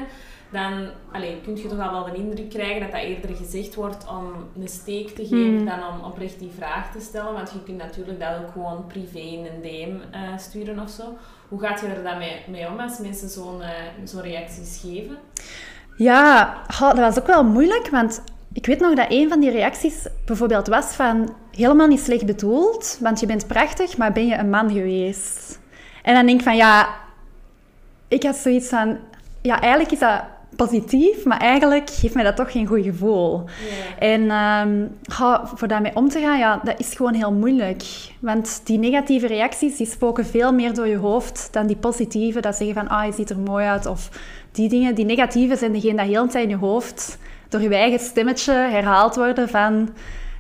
dan 0.51 0.89
allez, 1.13 1.35
kun 1.45 1.57
je 1.57 1.69
toch 1.69 1.79
al 1.79 1.93
wel 1.93 2.05
de 2.05 2.15
indruk 2.15 2.51
krijgen 2.51 2.81
dat 2.81 2.93
dat 2.93 3.01
eerder 3.01 3.37
gezegd 3.37 3.75
wordt 3.75 4.07
om 4.09 4.27
een 4.63 4.69
steek 4.69 5.09
te 5.09 5.23
geven 5.23 5.57
hmm. 5.57 5.67
dan 5.67 5.79
om 5.79 6.05
oprecht 6.05 6.39
die 6.39 6.53
vraag 6.57 6.93
te 6.93 7.01
stellen. 7.01 7.33
Want 7.33 7.51
je 7.51 7.63
kunt 7.63 7.79
natuurlijk 7.79 8.21
dat 8.21 8.39
ook 8.39 8.53
gewoon 8.53 8.87
privé 8.87 9.19
in 9.19 9.47
een 9.47 9.61
DM 9.63 10.17
uh, 10.17 10.39
sturen 10.39 10.79
of 10.79 10.91
zo. 10.91 11.17
Hoe 11.49 11.61
gaat 11.61 11.81
je 11.81 11.87
er 11.87 12.03
dan 12.03 12.19
mee, 12.19 12.43
mee 12.49 12.69
om 12.69 12.79
als 12.79 12.99
mensen 12.99 13.29
zo'n 13.29 13.61
uh, 13.61 14.07
zo 14.07 14.21
reacties 14.21 14.81
geven? 14.81 15.19
Ja, 16.03 16.55
dat 16.79 16.99
was 16.99 17.19
ook 17.19 17.27
wel 17.27 17.45
moeilijk, 17.45 17.89
want 17.91 18.23
ik 18.53 18.67
weet 18.67 18.81
nog 18.81 18.95
dat 18.95 19.07
een 19.09 19.29
van 19.29 19.41
die 19.41 19.51
reacties 19.51 20.07
bijvoorbeeld 20.27 20.67
was 20.67 20.85
van 20.87 21.35
helemaal 21.51 21.87
niet 21.87 22.01
slecht 22.01 22.27
bedoeld, 22.27 22.99
want 23.01 23.21
je 23.21 23.27
bent 23.27 23.47
prachtig, 23.47 23.97
maar 23.97 24.13
ben 24.13 24.27
je 24.27 24.37
een 24.37 24.51
man 24.51 24.71
geweest? 24.71 25.61
En 26.03 26.15
dan 26.15 26.27
denk 26.27 26.39
ik 26.39 26.45
van 26.45 26.57
ja, 26.57 26.89
ik 28.09 28.23
had 28.23 28.37
zoiets 28.37 28.69
van, 28.69 28.99
ja, 29.43 29.61
eigenlijk 29.61 29.93
is 29.93 29.99
dat 29.99 30.21
positief, 30.57 31.25
maar 31.25 31.39
eigenlijk 31.39 31.91
geeft 31.91 32.15
mij 32.15 32.25
dat 32.25 32.37
toch 32.37 32.53
geen 32.53 32.67
goed 32.67 32.83
gevoel. 32.83 33.45
En 33.99 34.31
um, 34.31 34.97
voor 35.55 35.69
daarmee 35.69 35.97
om 35.97 36.09
te 36.09 36.21
gaan, 36.21 36.39
ja, 36.39 36.61
dat 36.65 36.81
is 36.81 36.95
gewoon 36.95 37.15
heel 37.15 37.33
moeilijk. 37.33 37.83
Want 38.21 38.61
die 38.65 38.79
negatieve 38.79 39.27
reacties, 39.27 39.77
die 39.77 39.87
spoken 39.87 40.27
veel 40.27 40.53
meer 40.53 40.75
door 40.75 40.87
je 40.87 40.97
hoofd 40.97 41.49
dan 41.51 41.67
die 41.67 41.77
positieve, 41.77 42.41
dat 42.41 42.57
zeggen 42.57 42.75
van, 42.75 42.89
ah, 42.89 43.07
je 43.07 43.13
ziet 43.13 43.31
er 43.31 43.39
mooi 43.39 43.67
uit, 43.67 43.87
of 43.87 44.09
die 44.53 44.69
dingen, 44.69 44.95
die 44.95 45.05
negatieve 45.05 45.57
zijn 45.57 45.73
degene 45.73 45.97
dat 45.97 46.07
heel 46.07 46.27
de 46.27 46.33
tijd 46.33 46.45
in 46.45 46.51
je 46.51 46.57
hoofd 46.57 47.19
door 47.49 47.61
je 47.61 47.75
eigen 47.75 47.99
stemmetje 47.99 48.53
herhaald 48.53 49.17
worden 49.17 49.49
van 49.49 49.89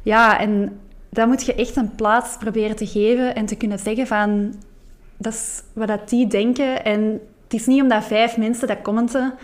ja, 0.02 0.40
en 0.40 0.80
dan 1.08 1.28
moet 1.28 1.44
je 1.44 1.54
echt 1.54 1.76
een 1.76 1.94
plaats 1.94 2.36
proberen 2.36 2.76
te 2.76 2.86
geven 2.86 3.34
en 3.34 3.46
te 3.46 3.56
kunnen 3.56 3.78
zeggen 3.78 4.06
van 4.06 4.54
dat 5.16 5.32
is 5.32 5.62
wat 5.72 5.88
dat 5.88 6.08
die 6.08 6.26
denken 6.26 6.84
en 6.84 7.20
het 7.44 7.60
is 7.60 7.66
niet 7.66 7.82
omdat 7.82 8.04
vijf 8.04 8.36
mensen 8.36 8.68
dat 8.68 8.82
commenten 8.82 9.34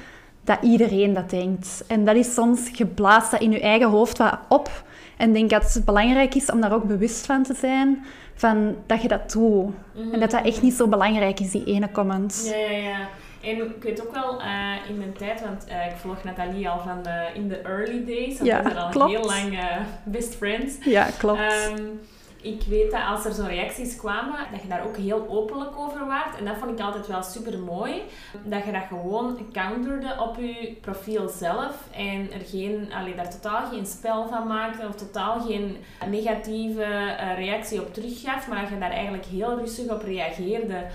dat 0.45 0.59
iedereen 0.63 1.15
dat 1.15 1.31
denkt. 1.31 1.85
En 1.87 2.05
dat 2.05 2.17
is 2.17 2.35
soms, 2.35 2.71
je 2.73 2.87
blaast 2.87 3.31
dat 3.31 3.41
in 3.41 3.51
je 3.51 3.61
eigen 3.61 3.89
hoofd 3.89 4.19
wat 4.19 4.39
op 4.49 4.85
en 5.17 5.33
denk 5.33 5.51
dat 5.51 5.75
het 5.75 5.85
belangrijk 5.85 6.35
is 6.35 6.51
om 6.51 6.61
daar 6.61 6.73
ook 6.73 6.85
bewust 6.85 7.27
van 7.27 7.43
te 7.43 7.55
zijn, 7.55 8.05
van 8.35 8.77
dat 8.87 9.03
je 9.03 9.09
dat 9.09 9.33
doet. 9.33 9.71
En 10.13 10.21
dat 10.21 10.31
dat 10.31 10.45
echt 10.45 10.63
niet 10.63 10.75
zo 10.75 10.87
belangrijk 10.87 11.41
is, 11.41 11.51
die 11.51 11.65
ene 11.65 11.91
comment. 11.91 12.51
Ja, 12.51 12.57
ja, 12.57 12.89
ja. 12.89 13.09
En 13.41 13.57
ik 13.57 13.83
weet 13.83 14.07
ook 14.07 14.13
wel 14.13 14.41
uh, 14.41 14.75
in 14.89 14.99
mijn 14.99 15.13
tijd, 15.13 15.41
want 15.41 15.69
uh, 15.69 15.87
ik 15.87 15.97
volg 15.97 16.25
Nathalie 16.25 16.69
al 16.69 16.81
van 16.81 17.03
de, 17.03 17.27
in 17.35 17.49
de 17.49 17.57
early 17.57 18.05
days. 18.05 18.39
Want 18.39 18.51
ja, 18.51 18.63
we 18.63 18.71
zijn 18.71 18.83
al 18.83 18.91
klopt. 18.91 19.11
heel 19.11 19.25
lang 19.25 19.53
uh, 19.53 19.77
best 20.05 20.35
friends. 20.35 20.77
Ja, 20.85 21.09
klopt. 21.19 21.41
Um, 21.41 22.01
ik 22.43 22.63
weet 22.69 22.91
dat 22.91 23.01
als 23.09 23.25
er 23.25 23.33
zo 23.33 23.45
reacties 23.45 23.97
kwamen, 23.97 24.39
dat 24.53 24.63
je 24.63 24.69
daar 24.69 24.85
ook 24.87 24.97
heel 24.97 25.27
openlijk 25.29 25.79
over 25.79 26.07
waart. 26.07 26.39
En 26.39 26.45
dat 26.45 26.57
vond 26.57 26.71
ik 26.71 26.85
altijd 26.85 27.07
wel 27.07 27.23
super 27.23 27.59
mooi. 27.59 28.03
Dat 28.45 28.65
je 28.65 28.73
dat 28.73 28.83
gewoon 28.89 29.39
counterde 29.53 30.17
op 30.21 30.37
je 30.37 30.77
profiel 30.81 31.29
zelf. 31.29 31.89
En 31.97 32.33
er 32.33 32.47
geen, 32.47 32.93
allee, 32.93 33.15
daar 33.15 33.31
totaal 33.31 33.67
geen 33.67 33.87
spel 33.87 34.29
van 34.29 34.47
maakte. 34.47 34.87
Of 34.87 34.95
totaal 34.95 35.41
geen 35.41 35.77
negatieve 36.11 37.17
reactie 37.37 37.81
op 37.81 37.95
teruggaf. 37.95 38.49
Maar 38.49 38.61
dat 38.61 38.69
je 38.69 38.79
daar 38.79 38.91
eigenlijk 38.91 39.25
heel 39.25 39.59
rustig 39.59 39.91
op 39.91 40.03
reageerde. 40.03 40.87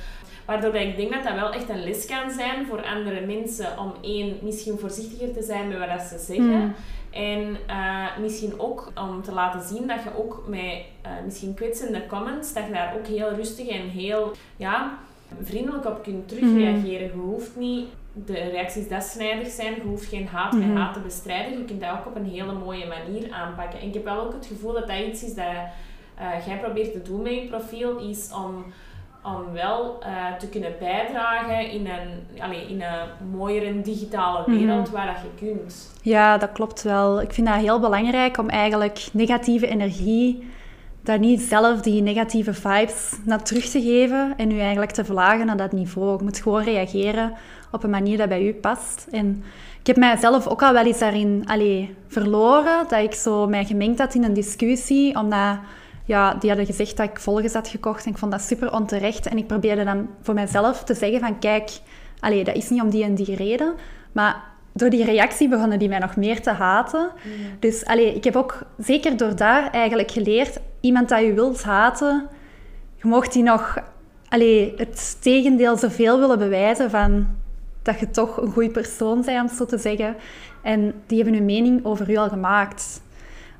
Waardoor 0.45 0.71
dat 0.71 0.81
ik 0.81 0.95
denk 0.95 1.13
dat 1.13 1.23
dat 1.23 1.33
wel 1.33 1.51
echt 1.51 1.69
een 1.69 1.83
les 1.83 2.05
kan 2.05 2.31
zijn 2.31 2.65
voor 2.65 2.85
andere 2.85 3.25
mensen 3.25 3.79
om 3.79 3.93
één, 4.01 4.37
misschien 4.41 4.79
voorzichtiger 4.79 5.33
te 5.33 5.41
zijn 5.41 5.67
met 5.67 5.79
wat 5.79 5.87
dat 5.87 6.01
ze 6.01 6.17
zeggen. 6.17 6.59
Mm. 6.59 6.75
En 7.11 7.57
eh, 7.67 8.17
misschien 8.19 8.59
ook 8.59 8.91
om 8.95 9.21
te 9.21 9.31
laten 9.31 9.61
zien 9.61 9.87
dat 9.87 10.03
je 10.03 10.17
ook 10.17 10.43
met 10.47 10.59
uh, 10.59 11.11
misschien 11.25 11.53
kwetsende 11.53 12.05
comments, 12.07 12.53
dat 12.53 12.65
je 12.65 12.71
daar 12.71 12.95
ook 12.97 13.07
heel 13.07 13.33
rustig 13.33 13.67
en 13.67 13.89
heel 13.89 14.31
ja, 14.55 14.97
vriendelijk 15.41 15.85
op 15.85 16.03
kunt 16.03 16.27
terugreageren. 16.27 17.07
Je 17.07 17.13
hoeft 17.13 17.55
niet 17.55 17.87
de 18.13 18.33
reacties 18.33 18.87
desnijdig 18.87 19.47
zijn, 19.47 19.75
je 19.75 19.81
hoeft 19.81 20.05
geen 20.05 20.27
haat 20.27 20.53
met 20.53 20.77
haat 20.77 20.93
te 20.93 20.99
bestrijden. 20.99 21.57
Je 21.57 21.65
kunt 21.65 21.81
dat 21.81 21.91
ook 21.91 22.05
op 22.05 22.15
een 22.15 22.29
hele 22.29 22.53
mooie 22.53 22.87
manier 22.87 23.31
aanpakken. 23.31 23.79
En 23.79 23.87
ik 23.87 23.93
heb 23.93 24.03
wel 24.03 24.19
ook 24.19 24.33
het 24.33 24.45
gevoel 24.45 24.73
dat 24.73 24.87
dat 24.87 24.99
iets 24.99 25.23
is 25.23 25.35
dat 25.35 25.45
uh, 26.19 26.47
jij 26.47 26.57
probeert 26.57 26.91
te 26.91 27.01
doen 27.01 27.21
met 27.21 27.33
je 27.33 27.47
profiel, 27.47 27.97
is 27.97 28.31
om 28.45 28.65
om 29.23 29.53
wel 29.53 29.99
uh, 30.01 30.37
te 30.39 30.49
kunnen 30.49 30.71
bijdragen 30.79 31.71
in 31.71 31.87
een, 31.87 32.41
allez, 32.41 32.69
in 32.69 32.81
een 32.81 33.29
mooiere 33.37 33.81
digitale 33.81 34.43
wereld 34.45 34.89
waar 34.89 35.05
dat 35.05 35.15
je 35.15 35.45
kunt. 35.45 35.91
Ja, 36.01 36.37
dat 36.37 36.51
klopt 36.51 36.81
wel. 36.81 37.21
Ik 37.21 37.33
vind 37.33 37.47
dat 37.47 37.55
heel 37.55 37.79
belangrijk 37.79 38.37
om 38.37 38.49
eigenlijk 38.49 39.07
negatieve 39.13 39.67
energie, 39.67 40.47
daar 41.03 41.19
niet 41.19 41.41
zelf 41.41 41.81
die 41.81 42.01
negatieve 42.01 42.53
vibes 42.53 43.19
naar 43.25 43.43
terug 43.43 43.65
te 43.65 43.81
geven 43.81 44.33
en 44.37 44.51
u 44.51 44.59
eigenlijk 44.59 44.91
te 44.91 45.05
verlagen 45.05 45.45
naar 45.45 45.57
dat 45.57 45.71
niveau. 45.71 46.17
Je 46.17 46.23
moet 46.23 46.41
gewoon 46.41 46.63
reageren 46.63 47.33
op 47.71 47.83
een 47.83 47.89
manier 47.89 48.17
dat 48.17 48.29
bij 48.29 48.45
u 48.47 48.53
past. 48.53 49.07
En 49.11 49.43
ik 49.79 49.87
heb 49.87 49.97
mijzelf 49.97 50.47
ook 50.47 50.63
al 50.63 50.73
wel 50.73 50.85
eens 50.85 50.99
daarin 50.99 51.43
allez, 51.45 51.87
verloren, 52.07 52.85
dat 52.87 52.99
ik 52.99 53.13
zo 53.13 53.47
mij 53.47 53.65
gemengd 53.65 53.99
had 53.99 54.15
in 54.15 54.23
een 54.23 54.33
discussie, 54.33 55.15
omdat 55.15 55.57
ja, 56.05 56.33
die 56.33 56.49
hadden 56.49 56.67
gezegd 56.67 56.97
dat 56.97 57.09
ik 57.09 57.19
volgens 57.19 57.53
had 57.53 57.67
gekocht 57.67 58.05
en 58.05 58.11
ik 58.11 58.17
vond 58.17 58.31
dat 58.31 58.41
super 58.41 58.73
onterecht. 58.73 59.27
En 59.27 59.37
ik 59.37 59.47
probeerde 59.47 59.83
dan 59.83 60.09
voor 60.21 60.33
mezelf 60.33 60.83
te 60.83 60.93
zeggen 60.93 61.19
van 61.19 61.39
kijk, 61.39 61.71
allee, 62.19 62.43
dat 62.43 62.55
is 62.55 62.69
niet 62.69 62.81
om 62.81 62.89
die 62.89 63.03
en 63.03 63.15
die 63.15 63.35
reden, 63.35 63.73
maar 64.11 64.43
door 64.73 64.89
die 64.89 65.05
reactie 65.05 65.49
begonnen 65.49 65.79
die 65.79 65.89
mij 65.89 65.99
nog 65.99 66.15
meer 66.15 66.41
te 66.41 66.51
haten. 66.51 67.09
Dus 67.59 67.85
allee, 67.85 68.15
ik 68.15 68.23
heb 68.23 68.35
ook 68.35 68.61
zeker 68.77 69.17
door 69.17 69.35
daar 69.35 69.71
eigenlijk 69.71 70.11
geleerd, 70.11 70.59
iemand 70.79 71.09
dat 71.09 71.21
je 71.21 71.33
wilt 71.33 71.63
haten, 71.63 72.27
je 72.95 73.07
mocht 73.07 73.33
die 73.33 73.43
nog 73.43 73.77
allee, 74.33 74.73
het 74.77 75.17
tegendeel 75.21 75.77
zoveel 75.77 76.19
willen 76.19 76.39
bewijzen 76.39 76.89
van 76.89 77.27
dat 77.81 77.99
je 77.99 78.09
toch 78.09 78.41
een 78.41 78.51
goede 78.51 78.69
persoon 78.69 79.21
bent, 79.25 79.49
om 79.51 79.57
zo 79.57 79.65
te 79.65 79.77
zeggen. 79.77 80.15
En 80.61 80.93
die 81.07 81.17
hebben 81.17 81.35
hun 81.35 81.45
mening 81.45 81.85
over 81.85 82.09
u 82.09 82.15
al 82.15 82.29
gemaakt. 82.29 83.01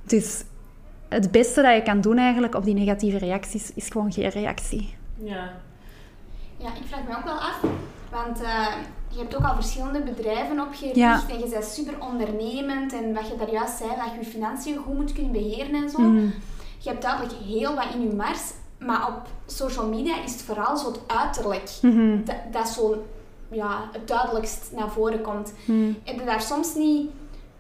Dus 0.04 0.44
het 1.14 1.32
beste 1.32 1.62
dat 1.62 1.76
je 1.76 1.84
kan 1.84 2.02
doen 2.02 2.18
eigenlijk 2.18 2.56
op 2.56 2.64
die 2.64 2.74
negatieve 2.74 3.18
reacties 3.18 3.74
is 3.74 3.90
gewoon 3.90 4.12
geen 4.14 4.30
reactie. 4.30 4.96
Ja. 5.16 5.52
Ja, 6.58 6.68
ik 6.68 6.86
vraag 6.86 7.04
me 7.08 7.18
ook 7.18 7.24
wel 7.24 7.40
af, 7.40 7.64
want 8.12 8.42
uh, 8.42 8.68
je 9.10 9.20
hebt 9.20 9.36
ook 9.36 9.46
al 9.46 9.56
verschillende 9.56 10.02
bedrijven 10.02 10.60
opgericht 10.60 11.30
en 11.30 11.40
je 11.40 11.48
bent 11.50 11.66
super 11.66 11.94
ondernemend 12.00 12.94
en 12.94 13.14
wat 13.14 13.28
je 13.28 13.36
daar 13.36 13.52
juist 13.52 13.78
zei, 13.78 13.90
dat 13.90 14.12
je 14.14 14.20
je 14.20 14.26
financiën 14.26 14.78
goed 14.78 14.96
moet 14.96 15.14
kunnen 15.14 15.32
beheren 15.32 15.74
en 15.84 15.90
zo. 15.90 16.00
Mm. 16.00 16.34
Je 16.78 16.90
hebt 16.90 17.02
duidelijk 17.02 17.34
heel 17.34 17.76
wat 17.76 17.94
in 17.94 18.02
je 18.02 18.16
mars, 18.16 18.52
maar 18.80 19.08
op 19.08 19.22
social 19.46 19.88
media 19.88 20.24
is 20.24 20.32
het 20.32 20.42
vooral 20.42 20.78
zo 20.78 20.92
het 20.92 21.00
uiterlijk 21.08 21.70
mm 21.82 22.26
dat, 22.26 22.36
dat 22.52 22.68
zo 22.68 23.06
ja, 23.52 23.90
het 23.92 24.08
duidelijkst 24.08 24.72
naar 24.76 24.90
voren 24.90 25.22
komt. 25.22 25.54
Mm. 25.66 25.96
Heb 26.04 26.20
je 26.20 26.26
daar 26.26 26.42
soms 26.42 26.76
niet, 26.76 27.10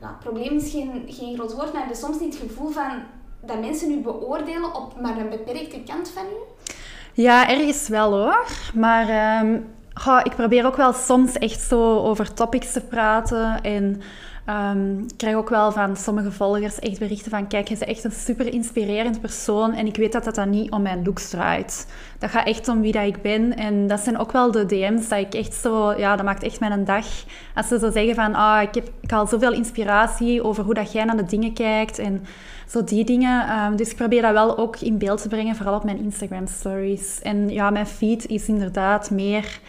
ja, 0.01 0.17
probleem 0.19 0.57
is 0.57 0.71
geen, 0.71 1.03
geen 1.07 1.35
groot 1.35 1.53
woord, 1.53 1.73
maar 1.73 1.81
heb 1.81 1.91
je 1.91 1.97
soms 1.97 2.19
niet 2.19 2.39
het 2.39 2.49
gevoel 2.49 2.69
van 2.69 2.91
dat 3.45 3.59
mensen 3.59 3.91
u 3.91 4.01
beoordelen 4.01 4.75
op 4.75 5.01
maar 5.01 5.17
een 5.17 5.29
beperkte 5.29 5.83
kant 5.85 6.09
van 6.09 6.23
u? 6.23 6.71
Ja, 7.13 7.49
ergens 7.49 7.87
wel 7.87 8.11
hoor. 8.11 8.47
Maar 8.73 9.39
um, 9.43 9.65
ik 10.23 10.35
probeer 10.35 10.65
ook 10.65 10.75
wel 10.75 10.93
soms 10.93 11.37
echt 11.37 11.61
zo 11.61 11.97
over 11.97 12.33
topics 12.33 12.71
te 12.71 12.81
praten. 12.81 13.61
En 13.61 14.01
um, 14.49 14.99
ik 14.99 15.17
krijg 15.17 15.35
ook 15.35 15.49
wel 15.49 15.71
van 15.71 15.97
sommige 15.97 16.31
volgers 16.31 16.79
echt 16.79 16.99
berichten 16.99 17.31
van... 17.31 17.47
Kijk, 17.47 17.67
je 17.67 17.77
bent 17.77 17.89
echt 17.89 18.03
een 18.03 18.11
super 18.11 18.53
inspirerend 18.53 19.21
persoon. 19.21 19.73
En 19.73 19.87
ik 19.87 19.95
weet 19.95 20.11
dat 20.11 20.23
dat 20.23 20.35
dan 20.35 20.49
niet 20.49 20.71
om 20.71 20.81
mijn 20.81 21.03
looks 21.03 21.29
draait. 21.29 21.87
Dat 22.19 22.29
gaat 22.29 22.47
echt 22.47 22.67
om 22.67 22.81
wie 22.81 22.91
dat 22.91 23.05
ik 23.05 23.21
ben. 23.21 23.57
En 23.57 23.87
dat 23.87 23.99
zijn 23.99 24.17
ook 24.17 24.31
wel 24.31 24.51
de 24.51 24.65
DM's 24.65 25.07
dat 25.07 25.19
ik 25.19 25.33
echt 25.33 25.53
zo... 25.53 25.93
Ja, 25.97 26.15
dat 26.15 26.25
maakt 26.25 26.43
echt 26.43 26.59
mijn 26.59 26.85
dag. 26.85 27.05
Als 27.55 27.67
ze 27.67 27.79
zo 27.79 27.91
zeggen 27.91 28.15
van... 28.15 28.35
Ah, 28.35 28.61
ik, 28.61 28.75
heb, 28.75 28.89
ik 29.01 29.11
haal 29.11 29.27
zoveel 29.27 29.53
inspiratie 29.53 30.43
over 30.43 30.63
hoe 30.63 30.73
dat 30.73 30.91
jij 30.91 31.03
naar 31.03 31.17
de 31.17 31.25
dingen 31.25 31.53
kijkt. 31.53 31.99
En 31.99 32.25
zo 32.67 32.83
die 32.83 33.05
dingen. 33.05 33.63
Um, 33.65 33.75
dus 33.75 33.89
ik 33.89 33.95
probeer 33.95 34.21
dat 34.21 34.31
wel 34.31 34.57
ook 34.57 34.79
in 34.79 34.97
beeld 34.97 35.21
te 35.21 35.27
brengen, 35.27 35.55
vooral 35.55 35.75
op 35.75 35.83
mijn 35.83 35.99
Instagram 35.99 36.47
stories. 36.47 37.21
En 37.21 37.49
ja, 37.49 37.69
mijn 37.69 37.87
feed 37.87 38.25
is 38.25 38.47
inderdaad 38.47 39.11
meer 39.11 39.59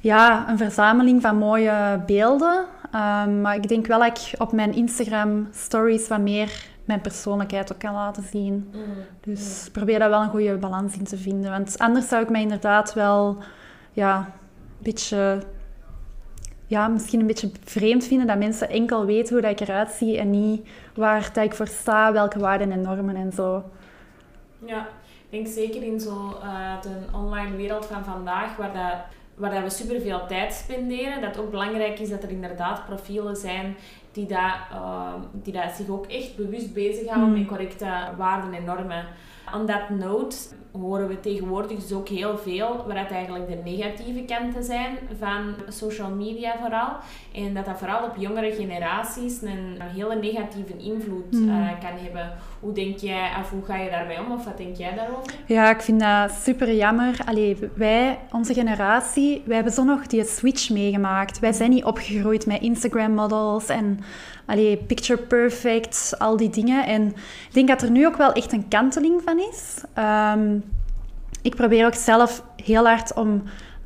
ja, 0.00 0.48
een 0.48 0.58
verzameling 0.58 1.22
van 1.22 1.36
mooie 1.36 2.02
beelden. 2.06 2.64
Um, 2.94 3.40
maar 3.40 3.54
ik 3.54 3.68
denk 3.68 3.86
wel 3.86 3.98
dat 3.98 4.18
ik 4.18 4.40
op 4.40 4.52
mijn 4.52 4.74
Instagram 4.74 5.48
stories 5.52 6.08
wat 6.08 6.20
meer 6.20 6.66
mijn 6.84 7.00
persoonlijkheid 7.00 7.72
ook 7.72 7.78
kan 7.78 7.94
laten 7.94 8.22
zien. 8.22 8.70
Mm. 8.72 8.82
Dus 9.20 9.66
ik 9.66 9.72
probeer 9.72 9.98
daar 9.98 10.10
wel 10.10 10.22
een 10.22 10.28
goede 10.28 10.56
balans 10.56 10.96
in 10.96 11.04
te 11.04 11.16
vinden. 11.16 11.50
Want 11.50 11.78
anders 11.78 12.08
zou 12.08 12.22
ik 12.22 12.30
mij 12.30 12.40
inderdaad 12.40 12.94
wel 12.94 13.38
ja, 13.92 14.16
een 14.18 14.82
beetje 14.82 15.42
ja, 16.66 16.88
misschien 16.88 17.20
een 17.20 17.26
beetje 17.26 17.50
vreemd 17.64 18.04
vinden 18.04 18.26
dat 18.26 18.38
mensen 18.38 18.68
enkel 18.68 19.04
weten 19.04 19.32
hoe 19.32 19.42
dat 19.42 19.60
ik 19.60 19.68
eruit 19.68 19.90
zie 19.90 20.18
en 20.18 20.30
niet 20.30 20.68
waar 20.94 21.30
dat 21.32 21.44
ik 21.44 21.54
voor 21.54 21.66
sta, 21.66 22.12
welke 22.12 22.38
waarden 22.38 22.72
en 22.72 22.80
normen 22.80 23.16
en 23.16 23.32
zo. 23.32 23.64
Ja, 24.64 24.88
ik 25.28 25.30
denk 25.30 25.46
zeker 25.46 25.82
in 25.82 26.00
zo 26.00 26.40
uh, 26.42 26.80
de 26.82 26.96
online 27.12 27.56
wereld 27.56 27.86
van 27.86 28.04
vandaag, 28.04 28.56
waar, 28.56 28.72
dat, 28.72 28.96
waar 29.34 29.62
we 29.62 29.70
superveel 29.70 30.26
tijd 30.26 30.54
spenderen, 30.54 31.20
dat 31.20 31.34
het 31.34 31.44
ook 31.44 31.50
belangrijk 31.50 31.98
is 31.98 32.10
dat 32.10 32.22
er 32.22 32.30
inderdaad 32.30 32.86
profielen 32.86 33.36
zijn 33.36 33.76
die, 34.12 34.26
dat, 34.26 34.54
uh, 34.72 35.12
die 35.32 35.52
dat 35.52 35.72
zich 35.76 35.88
ook 35.88 36.06
echt 36.06 36.36
bewust 36.36 36.74
bezighouden 36.74 37.28
mm. 37.28 37.38
met 37.38 37.46
correcte 37.46 37.88
waarden 38.16 38.52
en 38.52 38.64
normen. 38.64 39.06
On 39.52 39.66
that 39.66 39.90
note 39.90 40.36
horen 40.80 41.08
we 41.08 41.20
tegenwoordig 41.20 41.78
dus 41.78 41.92
ook 41.92 42.08
heel 42.08 42.38
veel 42.38 42.84
waar 42.86 42.98
het 42.98 43.10
eigenlijk 43.10 43.48
de 43.48 43.70
negatieve 43.70 44.24
kanten 44.24 44.64
zijn 44.64 44.96
van 45.18 45.54
social 45.68 46.10
media 46.10 46.54
vooral. 46.60 46.88
En 47.34 47.54
dat 47.54 47.64
dat 47.64 47.78
vooral 47.78 48.04
op 48.04 48.16
jongere 48.16 48.52
generaties 48.52 49.42
een, 49.42 49.80
hele 49.80 50.14
negatieve 50.14 50.76
invloed 50.76 51.30
hmm. 51.30 51.48
uh, 51.48 51.68
kan 51.80 51.98
hebben. 52.02 52.32
Hoe 52.60 52.72
denk 52.72 52.98
jij, 52.98 53.30
of 53.40 53.50
hoe 53.50 53.64
ga 53.64 53.76
je 53.76 53.90
daarbij 53.90 54.18
om, 54.18 54.32
of 54.32 54.44
wat 54.44 54.56
denk 54.56 54.76
jij 54.76 54.94
daarover? 54.94 55.34
Ja, 55.46 55.70
ik 55.70 55.80
vind 55.80 56.00
dat 56.00 56.30
super 56.30 56.74
jammer. 56.74 57.18
Allee, 57.24 57.56
wij, 57.74 58.18
onze 58.32 58.54
generatie, 58.54 59.42
wij 59.46 59.54
hebben 59.54 59.72
zo 59.72 59.84
nog 59.84 60.06
die 60.06 60.24
switch 60.24 60.70
meegemaakt. 60.70 61.38
Wij 61.38 61.52
zijn 61.52 61.70
niet 61.70 61.84
opgegroeid 61.84 62.46
met 62.46 62.60
Instagram-models 62.60 63.68
en 63.68 64.00
allee, 64.46 64.76
picture 64.76 65.20
perfect, 65.20 66.14
al 66.18 66.36
die 66.36 66.50
dingen. 66.50 66.86
En 66.86 67.06
ik 67.48 67.52
denk 67.52 67.68
dat 67.68 67.82
er 67.82 67.90
nu 67.90 68.06
ook 68.06 68.16
wel 68.16 68.32
echt 68.32 68.52
een 68.52 68.68
kanteling 68.68 69.22
van 69.24 69.38
is. 69.38 69.82
Um, 69.98 70.64
ik 71.42 71.54
probeer 71.54 71.86
ook 71.86 71.94
zelf 71.94 72.44
heel 72.64 72.86
hard 72.86 73.14
om... 73.14 73.42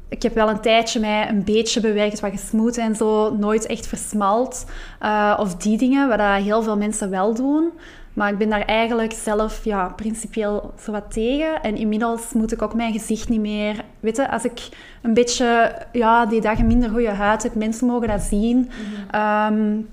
Ik 0.08 0.22
heb 0.22 0.34
wel 0.34 0.48
een 0.48 0.60
tijdje 0.60 1.00
mij 1.00 1.28
een 1.28 1.44
beetje 1.44 1.80
bewerkt, 1.80 2.20
wat 2.20 2.30
gesmoed 2.30 2.76
en 2.76 2.96
zo, 2.96 3.34
nooit 3.34 3.66
echt 3.66 3.86
versmalt. 3.86 4.66
Uh, 5.02 5.36
of 5.40 5.54
die 5.54 5.78
dingen, 5.78 6.08
wat 6.08 6.20
heel 6.20 6.62
veel 6.62 6.76
mensen 6.76 7.10
wel 7.10 7.34
doen. 7.34 7.70
Maar 8.12 8.32
ik 8.32 8.38
ben 8.38 8.48
daar 8.48 8.64
eigenlijk 8.64 9.12
zelf 9.12 9.64
ja, 9.64 9.88
principieel 9.88 10.72
zo 10.80 10.92
wat 10.92 11.12
tegen. 11.12 11.62
En 11.62 11.76
inmiddels 11.76 12.32
moet 12.32 12.52
ik 12.52 12.62
ook 12.62 12.74
mijn 12.74 12.92
gezicht 12.92 13.28
niet 13.28 13.40
meer... 13.40 13.84
Weet 14.00 14.16
je, 14.16 14.30
als 14.30 14.44
ik 14.44 14.68
een 15.02 15.14
beetje 15.14 15.76
ja, 15.92 16.26
die 16.26 16.40
dagen 16.40 16.66
minder 16.66 16.90
goede 16.90 17.10
huid 17.10 17.42
heb, 17.42 17.54
mensen 17.54 17.86
mogen 17.86 18.08
dat 18.08 18.20
zien. 18.20 18.70
Mm 19.10 19.86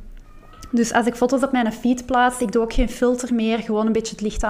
dus 0.76 0.94
als 0.94 1.06
ik 1.06 1.16
foto's 1.16 1.44
op 1.44 1.52
mijn 1.52 1.74
feed 1.74 2.06
plaats, 2.06 2.40
ik 2.40 2.52
doe 2.52 2.62
ook 2.62 2.74
geen 2.74 2.90
filter 2.90 3.34
meer, 3.34 3.60
gewoon 3.60 3.86
een 3.86 3.92
beetje 3.92 4.16
het 4.16 4.22
licht 4.22 4.44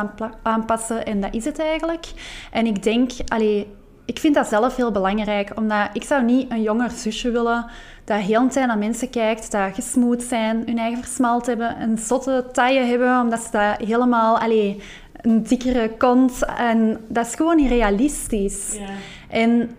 aanpassen 0.43 1.05
en 1.05 1.21
dat 1.21 1.33
is 1.33 1.45
het 1.45 1.59
eigenlijk. 1.59 2.05
En 2.51 2.65
ik 2.65 2.83
denk, 2.83 3.11
allee, 3.27 3.67
ik 4.05 4.19
vind 4.19 4.35
dat 4.35 4.47
zelf 4.47 4.75
heel 4.75 4.91
belangrijk, 4.91 5.51
omdat 5.55 5.89
ik 5.93 6.03
zou 6.03 6.23
niet 6.23 6.51
een 6.51 6.61
jonger 6.61 6.91
zusje 6.91 7.31
willen 7.31 7.65
dat 8.03 8.19
heel 8.19 8.41
een 8.41 8.49
tijd 8.49 8.67
naar 8.67 8.77
mensen 8.77 9.09
kijkt, 9.09 9.51
dat 9.51 9.73
gesmoed 9.73 10.23
zijn, 10.23 10.63
hun 10.65 10.77
eigen 10.77 11.03
versmalt 11.03 11.45
hebben, 11.45 11.81
een 11.81 11.97
zotte 11.97 12.45
taille 12.51 12.79
hebben, 12.79 13.19
omdat 13.19 13.39
ze 13.39 13.51
dat 13.51 13.87
helemaal, 13.87 14.37
allee, 14.39 14.81
een 15.21 15.43
dikkere 15.43 15.89
kont 15.97 16.45
en 16.57 16.99
dat 17.07 17.25
is 17.25 17.35
gewoon 17.35 17.55
niet 17.55 17.69
realistisch. 17.69 18.75
Ja. 18.79 18.85
En 19.29 19.69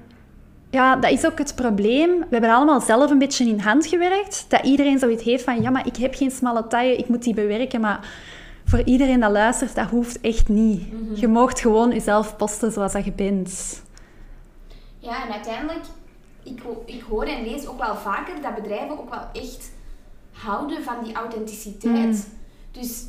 ja, 0.76 0.96
dat 0.96 1.10
is 1.10 1.26
ook 1.26 1.38
het 1.38 1.54
probleem. 1.54 2.18
We 2.18 2.26
hebben 2.30 2.50
allemaal 2.50 2.80
zelf 2.80 3.10
een 3.10 3.18
beetje 3.18 3.46
in 3.46 3.58
hand 3.58 3.86
gewerkt. 3.86 4.44
Dat 4.48 4.64
iedereen 4.64 4.98
zoiets 4.98 5.24
heeft 5.24 5.44
van, 5.44 5.62
ja, 5.62 5.70
maar 5.70 5.86
ik 5.86 5.96
heb 5.96 6.14
geen 6.14 6.30
smalle 6.30 6.66
taille, 6.66 6.96
ik 6.96 7.08
moet 7.08 7.22
die 7.22 7.34
bewerken. 7.34 7.80
Maar 7.80 8.08
voor 8.64 8.82
iedereen 8.82 9.20
dat 9.20 9.30
luistert, 9.30 9.74
dat 9.74 9.90
hoeft 9.90 10.20
echt 10.20 10.48
niet. 10.48 10.92
Mhm. 10.92 11.14
Je 11.14 11.28
moogt 11.28 11.60
gewoon 11.60 11.90
jezelf 11.90 12.36
posten 12.36 12.72
zoals 12.72 12.92
dat 12.92 13.04
je 13.04 13.12
bent. 13.12 13.82
Ja, 14.98 15.24
en 15.24 15.32
uiteindelijk, 15.32 15.84
ik, 16.42 16.62
ik 16.84 17.02
hoor 17.02 17.24
en 17.24 17.42
lees 17.42 17.66
ook 17.66 17.78
wel 17.78 17.96
vaker 17.96 18.42
dat 18.42 18.54
bedrijven 18.54 18.98
ook 18.98 19.10
wel 19.10 19.42
echt 19.42 19.72
houden 20.32 20.82
van 20.82 21.04
die 21.04 21.14
authenticiteit. 21.14 21.94
Mhm. 21.94 22.80
Dus 22.80 23.04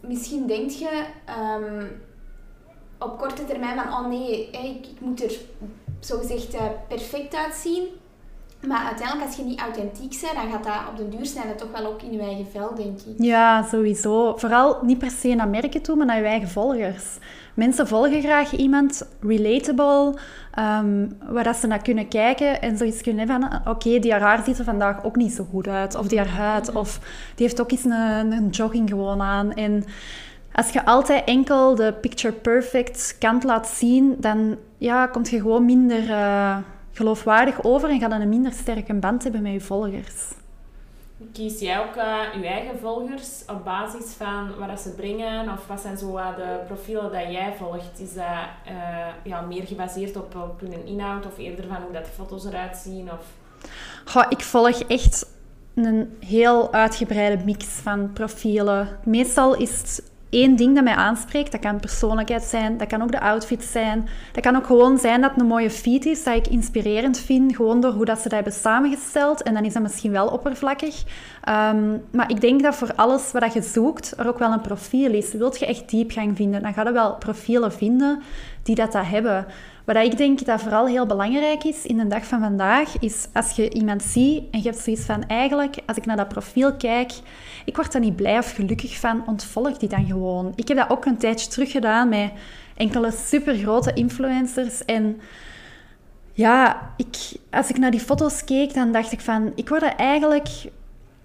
misschien 0.00 0.46
denk 0.46 0.70
je 0.70 1.04
um, 1.60 1.88
op 2.98 3.18
korte 3.18 3.44
termijn 3.44 3.78
van, 3.78 3.92
oh 3.92 4.08
nee, 4.08 4.50
ik, 4.50 4.86
ik 4.86 5.00
moet 5.00 5.22
er 5.22 5.32
zogezegd 6.00 6.54
uh, 6.54 6.60
perfect 6.88 7.34
uitzien. 7.34 7.84
Maar 8.66 8.86
uiteindelijk, 8.86 9.26
als 9.26 9.36
je 9.36 9.42
niet 9.42 9.60
authentiek 9.60 10.18
bent, 10.20 10.34
dan 10.34 10.50
gaat 10.50 10.64
dat 10.64 10.88
op 10.90 10.96
de 10.96 11.16
duur 11.16 11.26
snijden 11.26 11.56
toch 11.56 11.70
wel 11.70 11.86
ook 11.86 12.02
in 12.02 12.12
je 12.12 12.20
eigen 12.20 12.46
vel, 12.52 12.74
denk 12.74 13.00
ik. 13.00 13.14
Ja, 13.18 13.62
sowieso. 13.62 14.36
Vooral 14.36 14.78
niet 14.82 14.98
per 14.98 15.10
se 15.10 15.34
naar 15.34 15.48
merken 15.48 15.82
toe, 15.82 15.96
maar 15.96 16.06
naar 16.06 16.18
je 16.18 16.24
eigen 16.24 16.48
volgers. 16.48 17.04
Mensen 17.54 17.86
volgen 17.86 18.22
graag 18.22 18.52
iemand 18.52 19.08
relatable, 19.20 20.18
um, 20.58 21.16
waar 21.28 21.44
dat 21.44 21.56
ze 21.56 21.66
naar 21.66 21.82
kunnen 21.82 22.08
kijken 22.08 22.60
en 22.62 22.76
zoiets 22.76 23.02
kunnen 23.02 23.28
hebben 23.28 23.50
van, 23.50 23.72
oké, 23.72 23.98
die 23.98 24.12
haar 24.12 24.44
ziet 24.44 24.58
er 24.58 24.64
vandaag 24.64 25.04
ook 25.04 25.16
niet 25.16 25.32
zo 25.32 25.46
goed 25.50 25.68
uit. 25.68 25.94
Of 25.94 26.08
die 26.08 26.18
haar 26.18 26.28
huid, 26.28 26.74
of 26.74 26.98
die 27.34 27.46
heeft 27.46 27.60
ook 27.60 27.70
eens 27.70 27.84
een, 27.84 28.32
een 28.32 28.48
jogging 28.48 28.88
gewoon 28.88 29.22
aan. 29.22 29.52
En 29.52 29.84
als 30.58 30.70
je 30.70 30.84
altijd 30.84 31.24
enkel 31.24 31.74
de 31.74 31.92
picture 32.00 32.34
perfect 32.34 33.16
kant 33.18 33.44
laat 33.44 33.68
zien, 33.68 34.16
dan 34.18 34.56
ja, 34.78 35.06
komt 35.06 35.30
je 35.30 35.40
gewoon 35.40 35.64
minder... 35.64 36.02
Uh, 36.08 36.56
geloofwaardig 36.98 37.64
over 37.64 37.90
en 37.90 38.00
ga 38.00 38.08
dan 38.08 38.20
een 38.20 38.28
minder 38.28 38.52
sterke 38.52 38.94
band 38.94 39.22
hebben 39.22 39.42
met 39.42 39.52
je 39.52 39.60
volgers. 39.60 40.32
Kies 41.32 41.60
jij 41.60 41.78
ook 41.78 41.96
uh, 41.96 42.42
je 42.42 42.46
eigen 42.46 42.78
volgers 42.78 43.42
op 43.46 43.64
basis 43.64 44.12
van 44.12 44.50
wat 44.58 44.80
ze 44.80 44.90
brengen? 44.90 45.52
Of 45.52 45.66
wat 45.66 45.80
zijn 45.80 45.98
zo 45.98 46.16
uh, 46.16 46.36
de 46.36 46.60
profielen 46.66 47.12
dat 47.12 47.32
jij 47.32 47.54
volgt? 47.58 48.00
Is 48.00 48.14
dat 48.14 48.24
uh, 48.24 49.06
ja, 49.22 49.40
meer 49.40 49.66
gebaseerd 49.66 50.16
op, 50.16 50.34
op 50.34 50.60
hun 50.60 50.86
inhoud 50.86 51.26
of 51.26 51.38
eerder 51.38 51.66
van 51.66 51.82
hoe 51.82 51.92
dat 51.92 52.04
de 52.04 52.10
foto's 52.10 52.44
eruit 52.44 52.76
zien? 52.76 53.10
Of... 53.12 53.24
Goh, 54.04 54.26
ik 54.28 54.40
volg 54.40 54.80
echt 54.80 55.26
een 55.74 56.16
heel 56.20 56.72
uitgebreide 56.72 57.44
mix 57.44 57.66
van 57.66 58.12
profielen. 58.12 58.88
Meestal 59.04 59.56
is 59.56 59.78
het 59.78 60.02
één 60.30 60.56
ding 60.56 60.74
dat 60.74 60.84
mij 60.84 60.94
aanspreekt. 60.94 61.52
Dat 61.52 61.60
kan 61.60 61.80
persoonlijkheid 61.80 62.42
zijn, 62.42 62.78
dat 62.78 62.88
kan 62.88 63.02
ook 63.02 63.12
de 63.12 63.20
outfit 63.20 63.64
zijn. 63.64 64.08
Dat 64.32 64.42
kan 64.42 64.56
ook 64.56 64.66
gewoon 64.66 64.98
zijn 64.98 65.20
dat 65.20 65.30
het 65.30 65.40
een 65.40 65.46
mooie 65.46 65.70
feed 65.70 66.06
is, 66.06 66.24
dat 66.24 66.34
ik 66.34 66.46
inspirerend 66.46 67.18
vind, 67.18 67.56
gewoon 67.56 67.80
door 67.80 67.92
hoe 67.92 68.04
dat 68.04 68.16
ze 68.18 68.22
dat 68.22 68.32
hebben 68.32 68.52
samengesteld. 68.52 69.42
En 69.42 69.54
dan 69.54 69.64
is 69.64 69.72
dat 69.72 69.82
misschien 69.82 70.12
wel 70.12 70.26
oppervlakkig. 70.26 71.02
Ehm, 71.42 71.96
maar 72.10 72.30
ik 72.30 72.40
denk 72.40 72.62
dat 72.62 72.74
voor 72.74 72.94
alles 72.94 73.32
wat 73.32 73.52
je 73.52 73.62
zoekt, 73.62 74.14
er 74.18 74.28
ook 74.28 74.38
wel 74.38 74.52
een 74.52 74.60
profiel 74.60 75.12
is. 75.12 75.32
Wilt 75.32 75.58
je 75.58 75.66
echt 75.66 75.90
diepgang 75.90 76.36
vinden, 76.36 76.62
dan 76.62 76.72
ga 76.72 76.82
je 76.82 76.92
wel 76.92 77.16
profielen 77.16 77.72
vinden 77.72 78.22
die 78.62 78.74
dat, 78.74 78.92
dat 78.92 79.06
hebben. 79.06 79.46
Wat 79.88 79.96
ik 79.96 80.16
denk 80.16 80.44
dat 80.44 80.60
vooral 80.60 80.86
heel 80.86 81.06
belangrijk 81.06 81.64
is 81.64 81.86
in 81.86 81.96
de 81.96 82.06
dag 82.06 82.24
van 82.26 82.40
vandaag, 82.40 82.98
is 82.98 83.26
als 83.32 83.50
je 83.50 83.70
iemand 83.70 84.02
ziet 84.02 84.42
en 84.50 84.58
je 84.62 84.68
hebt 84.68 84.82
zoiets 84.82 85.04
van 85.04 85.26
eigenlijk, 85.26 85.76
als 85.86 85.96
ik 85.96 86.06
naar 86.06 86.16
dat 86.16 86.28
profiel 86.28 86.76
kijk, 86.76 87.12
ik 87.64 87.76
word 87.76 87.92
daar 87.92 88.00
niet 88.00 88.16
blij 88.16 88.38
of 88.38 88.52
gelukkig 88.52 88.98
van, 88.98 89.26
ontvolg 89.26 89.76
die 89.76 89.88
dan 89.88 90.06
gewoon. 90.06 90.52
Ik 90.54 90.68
heb 90.68 90.76
dat 90.76 90.90
ook 90.90 91.04
een 91.04 91.16
tijdje 91.16 91.50
terug 91.50 91.70
gedaan 91.70 92.08
met 92.08 92.30
enkele 92.76 93.10
supergrote 93.12 93.92
influencers 93.92 94.84
en 94.84 95.20
ja, 96.32 96.90
ik, 96.96 97.16
als 97.50 97.70
ik 97.70 97.78
naar 97.78 97.90
die 97.90 98.00
foto's 98.00 98.44
keek, 98.44 98.74
dan 98.74 98.92
dacht 98.92 99.12
ik 99.12 99.20
van, 99.20 99.52
ik 99.54 99.68
word 99.68 99.82
er 99.82 99.94
eigenlijk 99.96 100.48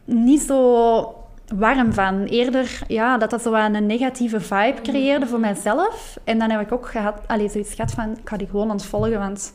niet 0.06 0.42
zo 0.42 1.23
warm 1.58 1.94
van. 1.94 2.24
Eerder 2.24 2.80
ja, 2.88 3.18
dat 3.18 3.30
dat 3.30 3.42
zo 3.42 3.54
een 3.54 3.86
negatieve 3.86 4.40
vibe 4.40 4.82
creëerde 4.84 5.28
voor 5.28 5.40
mijzelf. 5.40 6.18
En 6.24 6.40
dan 6.40 6.50
heb 6.50 6.62
ik 6.62 6.72
ook 6.72 6.88
gehad, 6.88 7.22
allez, 7.28 7.52
zoiets 7.52 7.74
gehad 7.74 7.92
van, 7.92 8.12
ik 8.12 8.30
ga 8.30 8.38
die 8.38 8.48
gewoon 8.48 8.72
ontvolgen. 8.72 9.20
Want 9.20 9.54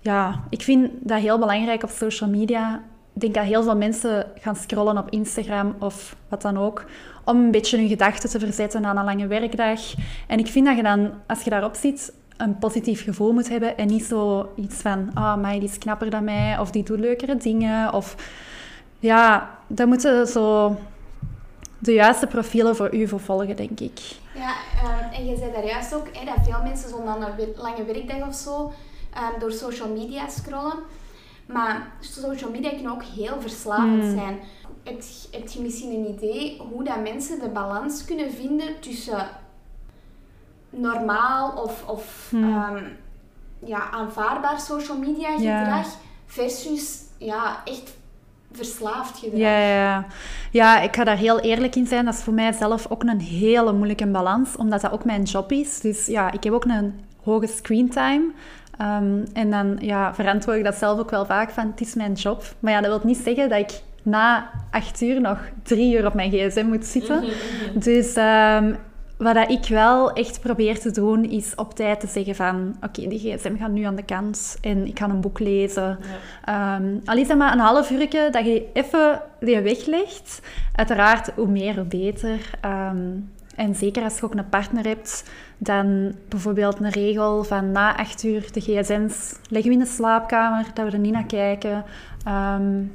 ja, 0.00 0.40
ik 0.48 0.62
vind 0.62 0.90
dat 1.00 1.20
heel 1.20 1.38
belangrijk 1.38 1.82
op 1.82 1.90
social 1.90 2.30
media. 2.30 2.82
Ik 3.14 3.20
denk 3.20 3.34
dat 3.34 3.44
heel 3.44 3.62
veel 3.62 3.76
mensen 3.76 4.26
gaan 4.40 4.56
scrollen 4.56 4.98
op 4.98 5.10
Instagram 5.10 5.74
of 5.78 6.16
wat 6.28 6.42
dan 6.42 6.58
ook, 6.58 6.84
om 7.24 7.36
een 7.36 7.50
beetje 7.50 7.78
hun 7.78 7.88
gedachten 7.88 8.30
te 8.30 8.38
verzetten 8.38 8.84
aan 8.84 8.96
een 8.96 9.04
lange 9.04 9.26
werkdag. 9.26 9.80
En 10.26 10.38
ik 10.38 10.46
vind 10.46 10.66
dat 10.66 10.76
je 10.76 10.82
dan, 10.82 11.10
als 11.26 11.42
je 11.42 11.50
daarop 11.50 11.74
zit, 11.74 12.12
een 12.36 12.58
positief 12.58 13.04
gevoel 13.04 13.32
moet 13.32 13.48
hebben 13.48 13.76
en 13.76 13.86
niet 13.86 14.04
zo 14.04 14.48
iets 14.56 14.76
van, 14.76 15.10
ah, 15.14 15.24
oh, 15.24 15.36
mij 15.36 15.58
die 15.58 15.68
is 15.68 15.78
knapper 15.78 16.10
dan 16.10 16.24
mij, 16.24 16.58
of 16.58 16.70
die 16.70 16.82
doet 16.82 16.98
leukere 16.98 17.36
dingen, 17.36 17.92
of 17.92 18.16
ja, 18.98 19.50
dan 19.66 19.88
moeten 19.88 20.26
zo 20.26 20.76
de 21.78 21.92
juiste 21.92 22.26
profielen 22.26 22.76
voor 22.76 22.94
u 22.94 23.08
vervolgen, 23.08 23.56
denk 23.56 23.80
ik. 23.80 24.00
Ja, 24.34 24.54
ehm, 24.82 25.12
en 25.12 25.26
je 25.26 25.36
zei 25.36 25.52
daar 25.52 25.66
juist 25.66 25.94
ook 25.94 26.06
hè, 26.12 26.24
dat 26.24 26.44
veel 26.44 26.62
mensen 26.62 26.98
een 26.98 27.54
lange 27.56 27.84
werkdag 27.84 28.28
of 28.28 28.34
zo 28.34 28.72
um, 29.16 29.40
door 29.40 29.52
social 29.52 29.88
media 29.88 30.28
scrollen. 30.28 30.78
Maar 31.46 31.92
social 32.00 32.50
media 32.50 32.70
kan 32.70 32.92
ook 32.92 33.02
heel 33.02 33.40
verslavend 33.40 34.02
hmm. 34.02 34.18
zijn. 34.18 34.40
Heb, 34.84 35.02
heb 35.30 35.48
je 35.48 35.60
misschien 35.60 35.90
een 35.90 36.14
idee 36.14 36.58
hoe 36.72 36.84
dat 36.84 37.02
mensen 37.02 37.40
de 37.40 37.48
balans 37.48 38.04
kunnen 38.04 38.32
vinden 38.32 38.80
tussen 38.80 39.28
normaal 40.70 41.62
of, 41.62 41.84
of 41.86 42.26
hmm. 42.30 42.54
Ehm, 42.54 42.84
ja, 43.58 43.90
aanvaardbaar 43.90 44.60
social 44.60 44.98
media 44.98 45.36
gedrag 45.36 45.86
versus 46.26 47.00
ja, 47.18 47.62
echt 47.64 47.96
verslaafd 48.52 49.18
gedrag. 49.18 49.40
Ja, 49.40 49.58
ja, 49.58 50.06
ja, 50.50 50.80
ik 50.80 50.96
ga 50.96 51.04
daar 51.04 51.16
heel 51.16 51.40
eerlijk 51.40 51.76
in 51.76 51.86
zijn. 51.86 52.04
Dat 52.04 52.14
is 52.14 52.20
voor 52.20 52.32
mij 52.32 52.52
zelf 52.52 52.86
ook 52.88 53.02
een 53.02 53.20
hele 53.20 53.72
moeilijke 53.72 54.06
balans, 54.06 54.56
omdat 54.56 54.80
dat 54.80 54.92
ook 54.92 55.04
mijn 55.04 55.22
job 55.22 55.52
is. 55.52 55.80
Dus 55.80 56.06
ja, 56.06 56.32
ik 56.32 56.44
heb 56.44 56.52
ook 56.52 56.64
een 56.64 57.00
hoge 57.22 57.46
screentime. 57.46 58.30
Um, 58.80 59.24
en 59.32 59.50
dan 59.50 59.76
ja, 59.80 60.14
verantwoord 60.14 60.58
ik 60.58 60.64
dat 60.64 60.74
zelf 60.74 60.98
ook 60.98 61.10
wel 61.10 61.26
vaak 61.26 61.50
van, 61.50 61.66
het 61.66 61.80
is 61.80 61.94
mijn 61.94 62.12
job. 62.12 62.42
Maar 62.60 62.72
ja, 62.72 62.80
dat 62.80 62.90
wil 62.90 63.00
niet 63.04 63.20
zeggen 63.24 63.48
dat 63.48 63.58
ik 63.58 63.80
na 64.02 64.50
acht 64.70 65.00
uur 65.00 65.20
nog 65.20 65.38
drie 65.62 65.96
uur 65.96 66.06
op 66.06 66.14
mijn 66.14 66.30
gsm 66.30 66.66
moet 66.66 66.84
zitten. 66.84 67.16
Mhm, 67.16 67.30
mhm. 67.70 67.78
Dus 67.78 68.16
um, 68.16 68.76
wat 69.18 69.50
ik 69.50 69.66
wel 69.66 70.12
echt 70.12 70.40
probeer 70.40 70.80
te 70.80 70.90
doen, 70.90 71.24
is 71.24 71.54
op 71.54 71.74
tijd 71.74 72.00
te 72.00 72.06
zeggen 72.06 72.34
van... 72.34 72.76
Oké, 72.80 73.08
die 73.08 73.18
gsm 73.18 73.56
gaat 73.56 73.70
nu 73.70 73.82
aan 73.82 73.96
de 73.96 74.04
kant 74.04 74.58
en 74.60 74.86
ik 74.86 74.98
ga 74.98 75.08
een 75.08 75.20
boek 75.20 75.38
lezen. 75.38 75.98
Ja. 76.44 76.76
Ehm, 76.76 76.96
al 77.04 77.16
is 77.16 77.28
dat 77.28 77.38
maar 77.38 77.52
een 77.52 77.58
half 77.58 77.90
uurtje 77.90 78.30
dat 78.30 78.44
je 78.44 78.66
even 78.72 79.22
die 79.40 79.60
weglegt. 79.60 80.40
Uiteraard, 80.74 81.30
hoe 81.34 81.48
meer, 81.48 81.74
hoe 81.74 81.84
beter. 81.84 82.50
Ehm, 82.60 83.06
en 83.56 83.74
zeker 83.74 84.02
als 84.02 84.18
je 84.18 84.24
ook 84.24 84.34
een 84.34 84.48
partner 84.48 84.86
hebt, 84.86 85.30
dan 85.58 86.14
bijvoorbeeld 86.28 86.80
een 86.80 86.90
regel 86.90 87.44
van 87.44 87.72
na 87.72 87.96
acht 87.96 88.22
uur 88.22 88.48
de 88.52 88.60
gsm's 88.60 89.34
leggen 89.48 89.70
we 89.70 89.76
in 89.76 89.84
de 89.84 89.90
slaapkamer, 89.90 90.66
dat 90.74 90.86
we 90.86 90.92
er 90.92 90.98
niet 90.98 91.12
naar 91.12 91.26
kijken. 91.26 91.84
Um, 92.28 92.92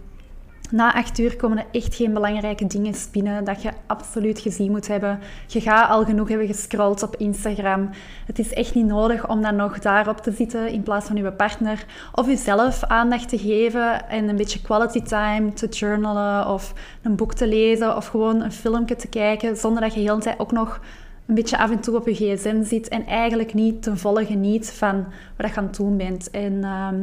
na 0.73 0.93
acht 0.93 1.19
uur 1.19 1.35
komen 1.35 1.57
er 1.57 1.65
echt 1.71 1.95
geen 1.95 2.13
belangrijke 2.13 2.67
dingen 2.67 2.93
spinnen 2.93 3.43
dat 3.43 3.61
je 3.61 3.71
absoluut 3.87 4.39
gezien 4.39 4.71
moet 4.71 4.87
hebben. 4.87 5.19
Je 5.47 5.61
gaat 5.61 5.89
al 5.89 6.03
genoeg 6.05 6.29
hebben 6.29 6.47
gescrolld 6.47 7.03
op 7.03 7.15
Instagram. 7.15 7.89
Het 8.25 8.39
is 8.39 8.53
echt 8.53 8.75
niet 8.75 8.85
nodig 8.85 9.29
om 9.29 9.41
dan 9.41 9.55
nog 9.55 9.79
daarop 9.79 10.17
te 10.17 10.31
zitten 10.31 10.67
in 10.67 10.83
plaats 10.83 11.07
van 11.07 11.15
je 11.15 11.31
partner. 11.31 11.85
Of 12.13 12.25
jezelf 12.27 12.83
aandacht 12.83 13.29
te 13.29 13.37
geven 13.37 14.09
en 14.09 14.29
een 14.29 14.35
beetje 14.35 14.61
quality 14.61 15.01
time 15.01 15.53
te 15.53 15.67
journalen 15.67 16.47
of 16.47 16.73
een 17.01 17.15
boek 17.15 17.33
te 17.33 17.47
lezen 17.47 17.95
of 17.95 18.07
gewoon 18.07 18.41
een 18.41 18.51
filmpje 18.51 18.95
te 18.95 19.07
kijken 19.07 19.57
zonder 19.57 19.81
dat 19.81 19.93
je 19.93 19.99
de 19.99 20.09
hele 20.09 20.21
tijd 20.21 20.39
ook 20.39 20.51
nog 20.51 20.79
een 21.25 21.35
beetje 21.35 21.57
af 21.57 21.71
en 21.71 21.79
toe 21.79 21.95
op 21.95 22.07
je 22.07 22.13
gsm 22.13 22.63
zit 22.63 22.87
en 22.87 23.05
eigenlijk 23.05 23.53
niet 23.53 23.83
ten 23.83 23.97
volle 23.97 24.25
geniet 24.25 24.71
van 24.71 25.05
wat 25.37 25.49
je 25.49 25.55
aan 25.55 25.63
het 25.63 25.75
doen 25.75 25.97
bent. 25.97 26.29
En 26.31 26.63
ehm, 26.63 26.95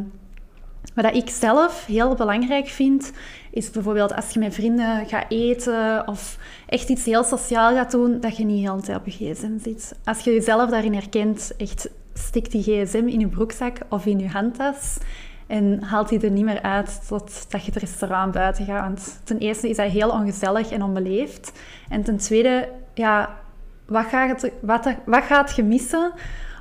wat 1.02 1.14
ik 1.14 1.30
zelf 1.30 1.86
heel 1.86 2.14
belangrijk 2.14 2.68
vind, 2.68 3.12
is 3.50 3.70
bijvoorbeeld 3.70 4.14
als 4.14 4.30
je 4.30 4.38
met 4.38 4.54
vrienden 4.54 5.06
gaat 5.06 5.26
eten 5.28 6.08
of 6.08 6.38
echt 6.66 6.88
iets 6.88 7.04
heel 7.04 7.24
sociaal 7.24 7.74
gaat 7.74 7.90
doen, 7.90 8.20
dat 8.20 8.36
je 8.36 8.44
niet 8.44 8.64
heel 8.64 8.76
de 8.76 8.82
tijd 8.82 8.98
op 8.98 9.06
je 9.06 9.10
gsm 9.10 9.58
zit. 9.58 9.94
Als 10.04 10.20
je 10.20 10.32
jezelf 10.32 10.70
daarin 10.70 10.94
herkent, 10.94 11.52
echt 11.56 11.90
stik 12.14 12.50
die 12.50 12.62
gsm 12.62 13.06
in 13.06 13.20
je 13.20 13.28
broekzak 13.28 13.76
of 13.88 14.06
in 14.06 14.18
je 14.18 14.28
handtas 14.28 14.98
en 15.46 15.82
haalt 15.82 16.08
die 16.08 16.20
er 16.20 16.30
niet 16.30 16.44
meer 16.44 16.62
uit 16.62 17.00
totdat 17.08 17.64
je 17.64 17.72
het 17.72 17.76
restaurant 17.76 18.32
buiten 18.32 18.64
gaat. 18.64 18.82
Want 18.82 19.20
ten 19.24 19.38
eerste 19.38 19.68
is 19.68 19.76
dat 19.76 19.90
heel 19.90 20.10
ongezellig 20.10 20.70
en 20.70 20.82
onbeleefd. 20.82 21.52
En 21.88 22.02
ten 22.02 22.16
tweede, 22.16 22.68
ja, 22.94 23.38
wat 23.86 24.06
gaat, 24.06 24.50
wat, 24.60 24.94
wat 25.04 25.24
gaat 25.24 25.56
je 25.56 25.62
missen 25.62 26.12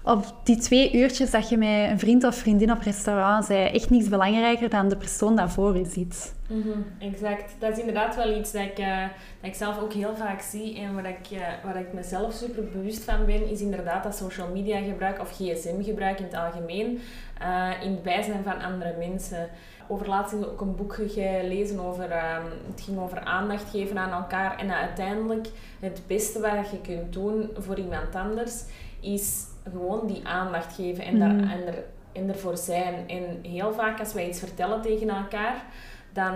op 0.03 0.35
die 0.43 0.57
twee 0.57 0.93
uurtjes 0.93 1.31
dat 1.31 1.49
je 1.49 1.57
met 1.57 1.89
een 1.89 1.99
vriend 1.99 2.23
of 2.23 2.35
vriendin 2.35 2.71
op 2.71 2.81
restaurant 2.81 3.47
bent, 3.47 3.75
echt 3.75 3.89
niets 3.89 4.09
belangrijker 4.09 4.69
dan 4.69 4.89
de 4.89 4.97
persoon 4.97 5.35
dat 5.35 5.51
voor 5.51 5.77
je 5.77 5.85
zit. 5.85 6.37
Mm 6.47 6.85
exact. 6.99 7.55
Dat 7.59 7.71
is 7.71 7.79
inderdaad 7.79 8.15
wel 8.15 8.37
iets 8.37 8.51
dat 8.51 8.61
ik, 8.61 8.79
uh, 8.79 9.01
dat 9.41 9.49
ik 9.49 9.55
zelf 9.55 9.81
ook 9.81 9.93
heel 9.93 10.15
vaak 10.15 10.41
zie. 10.41 10.79
En 10.79 10.95
waar 10.95 11.09
ik, 11.09 11.31
uh, 11.31 11.81
ik 11.81 11.93
mezelf 11.93 12.33
super 12.33 12.63
bewust 12.63 13.03
van 13.03 13.25
ben, 13.25 13.49
is 13.49 13.61
inderdaad 13.61 14.03
dat 14.03 14.15
social 14.15 14.47
media 14.47 14.81
gebruik 14.81 15.19
of 15.19 15.31
gsm 15.31 15.83
gebruik 15.83 16.19
in 16.19 16.25
het 16.25 16.35
algemeen. 16.35 16.99
Uh, 17.41 17.69
in 17.83 17.91
het 17.91 18.03
bijzijn 18.03 18.43
van 18.43 18.61
andere 18.61 18.95
mensen. 18.97 19.49
Over 19.87 20.07
laatst 20.07 20.45
ook 20.45 20.61
een 20.61 20.75
boek 20.75 20.93
gelezen 21.07 21.79
over, 21.79 22.11
ehm, 22.11 22.45
het 22.71 22.81
ging 22.81 22.99
over 22.99 23.19
aandacht 23.19 23.69
geven 23.69 23.97
aan 23.97 24.11
elkaar. 24.11 24.57
En 24.57 24.67
dat 24.67 24.77
uiteindelijk 24.77 25.47
het 25.79 26.01
beste 26.07 26.39
wat 26.39 26.69
je 26.71 26.81
kunt 26.81 27.13
doen 27.13 27.49
voor 27.57 27.77
iemand 27.77 28.15
anders, 28.15 28.63
is 28.99 29.45
gewoon 29.63 30.07
die 30.07 30.27
aandacht 30.27 30.75
geven 30.75 31.03
en, 31.03 31.19
daar, 31.19 31.33
mhm. 31.33 31.49
en, 31.49 31.67
er, 31.67 31.83
en 32.11 32.29
ervoor 32.29 32.57
zijn. 32.57 33.09
En 33.09 33.23
heel 33.41 33.73
vaak 33.73 33.99
als 33.99 34.13
wij 34.13 34.27
iets 34.27 34.39
vertellen 34.39 34.81
tegen 34.81 35.09
elkaar, 35.09 35.63
dan 36.13 36.33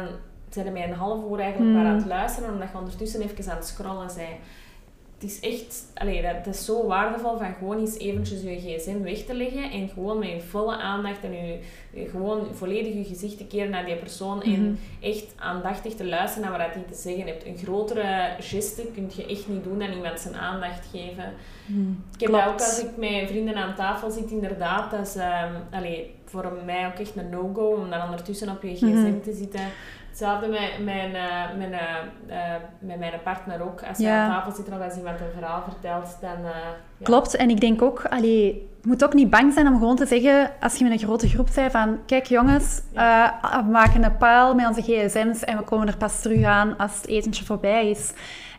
zijn 0.50 0.74
wij 0.74 0.84
een 0.84 0.94
half 0.94 1.32
uur 1.32 1.40
eigenlijk 1.40 1.76
maar 1.76 1.86
aan 1.86 1.96
het 1.96 2.06
luisteren, 2.06 2.54
omdat 2.54 2.70
je 2.72 2.78
ondertussen 2.78 3.22
even 3.22 3.52
aan 3.52 3.58
het 3.58 3.68
scrollen 3.68 4.08
bent. 4.16 4.40
Het 5.24 5.32
is 5.32 5.40
echt, 5.40 5.86
allee, 5.94 6.22
dat, 6.22 6.46
dat 6.46 6.54
is 6.54 6.66
zo 6.66 6.88
waardevol 6.88 7.38
van 7.38 7.54
gewoon 7.58 7.80
eens 7.80 7.98
eventjes 7.98 8.42
je 8.42 8.60
gsm 8.60 9.02
weg 9.02 9.18
te 9.26 9.34
leggen 9.34 9.72
en 9.72 9.90
gewoon 9.90 10.20
met 10.20 10.30
je 10.30 10.40
volle 10.42 10.76
aandacht 10.76 11.24
en 11.24 11.32
je, 11.32 11.60
gewoon 12.10 12.48
volledig 12.56 12.94
je 12.94 13.04
gezicht 13.04 13.38
te 13.38 13.46
keren 13.48 13.70
naar 13.70 13.86
die 13.86 13.96
persoon 13.96 14.42
en 14.44 14.62
Mhm. 14.62 14.74
echt 15.02 15.26
aandachtig 15.40 15.94
te 15.94 16.06
luisteren 16.06 16.50
naar 16.50 16.60
wat 16.60 16.74
hij 16.74 16.84
te 16.92 16.96
zeggen 17.02 17.26
hebt. 17.28 17.46
Een 17.46 17.58
grotere 17.58 18.36
geste 18.40 18.86
kun 18.94 19.10
je 19.16 19.26
echt 19.26 19.48
niet 19.48 19.64
doen 19.64 19.80
dan 19.80 19.92
iemand 19.94 20.20
zijn 20.20 20.36
aandacht 20.36 20.86
geven. 20.92 21.34
Ik 22.14 22.20
heb 22.20 22.32
dat 22.32 22.46
ook 22.48 22.54
als 22.60 22.80
ik 22.84 22.98
met 22.98 23.30
vrienden 23.30 23.56
aan 23.56 23.76
tafel 23.76 24.12
zit, 24.12 24.32
inderdaad. 24.32 24.92
Dat 24.92 25.08
is 25.08 25.16
allee, 25.72 26.16
voor 26.26 26.52
mij 26.66 26.88
ook 26.88 27.00
echt 27.00 27.16
een 27.16 27.30
no-go 27.30 27.66
om 27.74 27.90
dan 27.90 28.02
ondertussen 28.04 28.50
op 28.50 28.62
je 28.64 28.76
gsm 28.76 28.86
Mhm. 28.86 29.20
te 29.24 29.34
zitten. 29.34 29.62
Hetzelfde 30.14 30.48
met 30.48 30.84
mijn, 30.84 31.16
eh, 31.16 31.58
mijn, 31.58 31.74
eh, 31.74 32.56
eh, 32.56 32.62
met 32.80 33.00
mijn 33.00 33.14
partner 33.24 33.62
ook. 33.64 33.84
Als 33.90 33.98
Ja. 33.98 34.24
aan 34.24 34.30
tafel 34.32 34.52
zitten 34.52 34.74
of 34.74 34.82
als 34.82 34.96
iemand 34.98 35.20
een 35.20 35.32
verhaal 35.40 35.64
vertelt, 35.64 36.18
dan... 36.22 36.38
eh, 36.46 36.52
ja. 36.98 37.04
Klopt, 37.04 37.36
en 37.36 37.50
ik 37.50 37.60
denk 37.60 37.82
ook, 37.82 38.06
allee, 38.10 38.46
je 38.82 38.88
moet 38.88 39.04
ook 39.04 39.14
niet 39.14 39.30
bang 39.30 39.54
zijn 39.54 39.68
om 39.68 39.74
gewoon 39.80 39.96
te 39.96 40.06
zeggen, 40.06 40.52
als 40.60 40.76
je 40.76 40.84
met 40.84 40.94
een 40.94 41.08
grote 41.08 41.28
groep 41.30 41.50
bent, 41.56 41.72
van 41.72 42.00
kijk 42.06 42.26
jongens, 42.26 42.82
we 42.94 43.30
maken 43.72 44.04
een 44.04 44.18
paal 44.18 44.56
met 44.56 44.68
onze 44.68 44.82
gsm's 44.82 45.44
en 45.44 45.58
we 45.58 45.64
komen 45.64 45.88
er 45.88 45.98
pas 45.98 46.22
terug 46.22 46.44
aan 46.44 46.78
als 46.78 46.96
het 46.96 47.08
etentje 47.08 47.46
voorbij 47.46 47.90
is. 47.90 48.14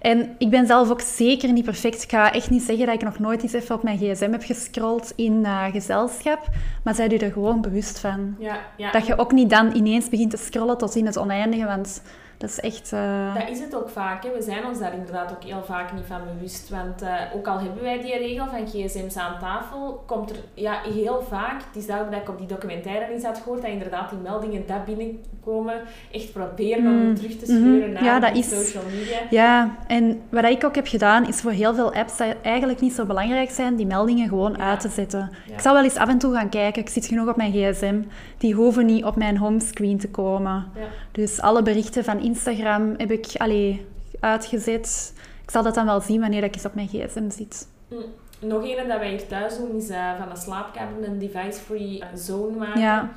En 0.04 0.34
ik 0.38 0.50
ben 0.50 0.66
zelf 0.66 0.90
ook 0.90 1.00
zeker 1.00 1.52
niet 1.52 1.64
perfect. 1.64 2.02
Ik 2.02 2.10
ga 2.10 2.32
echt 2.32 2.50
niet 2.50 2.62
zeggen 2.62 2.86
dat 2.86 2.94
ik 2.94 3.02
nog 3.02 3.18
nooit 3.18 3.42
eens 3.42 3.52
even 3.52 3.74
op 3.74 3.82
mijn 3.82 3.98
gsm 3.98 4.30
heb 4.30 4.42
gescrolld 4.42 5.12
in 5.16 5.44
eh, 5.44 5.64
gezelschap, 5.64 6.48
maar 6.82 6.94
zij 6.94 7.12
u 7.12 7.16
er 7.16 7.32
gewoon 7.32 7.60
bewust 7.60 7.98
van. 7.98 8.36
Ja, 8.38 8.58
ja. 8.76 8.90
Dat 8.90 9.06
je 9.06 9.18
ook 9.18 9.32
niet 9.32 9.50
dan 9.50 9.74
ineens 9.74 10.08
begint 10.08 10.30
te 10.30 10.36
scrollen 10.36 10.78
tot 10.78 10.94
in 10.94 11.06
het 11.06 11.18
oneindige, 11.18 11.64
want 11.64 12.02
dat 12.44 12.52
is 12.52 12.60
echt... 12.60 12.92
eh, 12.92 13.34
Dat 13.34 13.48
is 13.48 13.60
het 13.60 13.74
ook 13.76 13.88
vaak. 13.88 14.22
Hè. 14.24 14.30
We 14.34 14.42
zijn 14.42 14.64
ons 14.66 14.78
daar 14.78 14.94
inderdaad 14.94 15.30
ook 15.30 15.44
heel 15.44 15.62
vaak 15.64 15.92
niet 15.92 16.04
van 16.06 16.20
bewust. 16.34 16.68
Want 16.70 17.02
eh, 17.02 17.10
ook 17.34 17.46
al 17.46 17.58
hebben 17.60 17.82
wij 17.82 18.00
die 18.00 18.18
regel 18.18 18.46
van 18.46 18.66
gsm's 18.66 19.16
aan 19.16 19.38
tafel, 19.40 20.02
komt 20.06 20.30
er 20.30 20.36
ja, 20.54 20.80
heel 20.94 21.22
vaak, 21.28 21.62
het 21.66 21.76
is 21.82 21.86
daarom 21.86 22.10
dat 22.10 22.20
ik 22.20 22.28
op 22.28 22.38
die 22.38 22.46
documentaire 22.46 23.12
eens 23.12 23.24
had 23.24 23.38
gehoord, 23.38 23.62
dat 23.62 23.70
inderdaad 23.70 24.10
die 24.10 24.18
meldingen 24.18 24.62
dat 24.66 24.84
binnenkomen, 24.84 25.74
echt 26.12 26.32
proberen 26.32 26.84
om 26.86 26.92
Mm, 27.04 27.14
terug 27.14 27.36
te 27.38 27.44
sturen 27.44 27.78
mhm. 27.90 27.92
naar 27.92 28.04
Ja, 28.04 28.20
dat 28.20 28.36
is- 28.36 28.48
social 28.48 28.82
media. 28.98 29.18
Ja, 29.30 29.76
en 29.86 30.20
wat 30.28 30.44
ik 30.44 30.64
ook 30.64 30.74
heb 30.74 30.86
gedaan, 30.86 31.28
is 31.28 31.40
voor 31.40 31.50
heel 31.50 31.74
veel 31.74 31.92
apps 31.94 32.16
die 32.16 32.34
eigenlijk 32.42 32.80
niet 32.80 32.92
zo 32.92 33.04
belangrijk 33.04 33.50
zijn, 33.50 33.76
die 33.76 33.86
meldingen 33.86 34.28
gewoon 34.28 34.54
Ja. 34.58 34.68
uit 34.70 34.80
te 34.80 34.88
zetten. 34.88 35.30
Ja. 35.46 35.52
Ik 35.54 35.60
zal 35.60 35.74
wel 35.74 35.82
eens 35.84 35.96
af 35.96 36.08
en 36.08 36.18
toe 36.18 36.34
gaan 36.34 36.48
kijken. 36.48 36.82
Ik 36.82 36.88
zit 36.88 37.06
genoeg 37.06 37.28
op 37.28 37.36
mijn 37.36 37.52
gsm. 37.52 38.00
Die 38.38 38.54
hoeven 38.54 38.86
niet 38.86 39.04
op 39.04 39.16
mijn 39.16 39.36
homescreen 39.38 39.98
te 39.98 40.10
komen. 40.10 40.66
Dus 41.12 41.40
alle 41.40 41.62
berichten 41.62 42.04
van 42.04 42.20
Instagram 42.34 42.94
heb 42.96 43.10
ik 43.10 43.26
allee, 43.36 43.86
uitgezet. 44.20 45.12
Ik 45.42 45.50
zal 45.50 45.62
dat 45.62 45.74
dan 45.74 45.86
wel 45.86 46.00
zien 46.00 46.20
wanneer 46.20 46.42
ik 46.42 46.54
eens 46.54 46.64
op 46.64 46.74
mijn 46.74 46.88
gsm 46.88 47.30
zit. 47.30 47.68
Mm. 47.88 47.98
Nog 48.38 48.62
een 48.62 48.88
dat 48.88 48.98
wij 48.98 49.08
hier 49.08 49.26
thuis 49.26 49.56
doen, 49.56 49.76
is 49.76 49.88
eh, 49.88 50.18
van 50.18 50.28
de 50.34 50.40
slaapkamer 50.40 51.08
een 51.08 51.18
device-free 51.18 52.02
zone 52.14 52.56
maken. 52.56 52.80
Ja, 52.80 53.10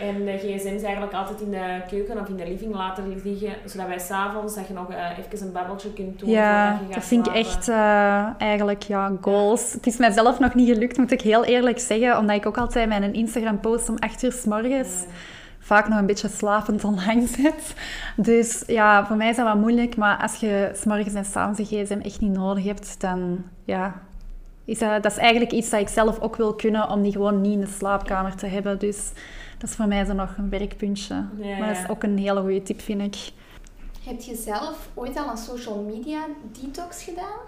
En 0.00 0.24
de 0.24 0.36
gsm's 0.36 0.82
eigenlijk 0.82 1.12
altijd 1.12 1.40
in 1.40 1.50
de 1.50 1.80
keuken 1.88 2.20
of 2.20 2.28
in 2.28 2.36
de 2.36 2.48
living 2.48 2.74
laten 2.74 3.22
liggen, 3.24 3.52
zodat 3.64 3.86
wij 3.86 3.98
s'avonds 3.98 4.54
dat 4.54 4.66
je 4.66 4.74
nog 4.74 4.90
eh, 4.90 5.18
even 5.18 5.46
een 5.46 5.52
babbeltje 5.52 5.92
kunt 5.92 6.18
doen 6.18 6.30
ja 6.30 6.80
dat 6.94 7.04
vind 7.04 7.26
ik 7.26 7.34
echt 7.34 7.68
eh, 7.68 8.26
eigenlijk 8.38 8.82
ja, 8.82 9.12
goals. 9.20 9.72
Het 9.72 9.86
is 9.86 9.96
mijzelf 9.96 10.38
nog 10.38 10.54
niet 10.54 10.68
gelukt, 10.68 10.96
moet 10.96 11.12
ik 11.12 11.20
heel 11.20 11.44
eerlijk 11.44 11.78
zeggen. 11.78 12.18
Omdat 12.18 12.36
ik 12.36 12.46
ook 12.46 12.58
altijd 12.58 12.88
mijn 12.88 13.14
Instagram 13.14 13.60
post 13.60 13.88
om 13.88 13.96
8 13.98 14.22
uur 14.22 14.32
s 14.32 14.44
morgens 14.44 15.04
Ja. 15.06 15.38
Vaak 15.70 15.88
nog 15.88 15.98
een 15.98 16.06
beetje 16.06 16.28
slapend 16.28 16.84
online 16.84 17.26
zit. 17.26 17.74
Dus 18.16 18.62
ja, 18.66 19.06
voor 19.06 19.16
mij 19.16 19.28
is 19.28 19.36
dat 19.36 19.46
wat 19.46 19.56
moeilijk. 19.56 19.96
Maar 19.96 20.18
als 20.22 20.34
je 20.34 20.70
s'morgens 20.74 21.14
en 21.14 21.24
s'avonds 21.24 21.58
een 21.58 21.64
gsm 21.64 22.00
echt 22.02 22.20
niet 22.20 22.32
nodig 22.32 22.64
hebt, 22.64 23.00
dan 23.00 23.44
ja... 23.64 24.00
Is 24.64 24.78
dat, 24.78 25.02
dat 25.02 25.12
is 25.12 25.18
eigenlijk 25.18 25.52
iets 25.52 25.70
dat 25.70 25.80
ik 25.80 25.88
zelf 25.88 26.20
ook 26.20 26.36
wil 26.36 26.54
kunnen, 26.54 26.88
om 26.88 27.02
die 27.02 27.12
gewoon 27.12 27.40
niet 27.40 27.52
in 27.52 27.60
de 27.60 27.66
slaapkamer 27.66 28.34
te 28.34 28.46
hebben. 28.46 28.78
Dus 28.78 29.10
dat 29.58 29.70
is 29.70 29.76
voor 29.76 29.86
mij 29.86 30.04
zo 30.04 30.12
nog 30.12 30.34
een 30.36 30.50
werkpuntje. 30.50 31.14
Ja, 31.14 31.58
Maar 31.58 31.68
dat 31.68 31.76
is 31.76 31.82
ja. 31.82 31.88
ook 31.88 32.02
een 32.02 32.18
hele 32.18 32.40
goede 32.40 32.62
tip, 32.62 32.80
vind 32.80 33.00
ik. 33.00 33.32
Heb 34.04 34.20
je 34.20 34.34
zelf 34.34 34.88
ooit 34.94 35.16
al 35.16 35.30
een 35.30 35.36
social 35.36 35.82
media 35.82 36.26
detox 36.60 37.02
gedaan? 37.02 37.38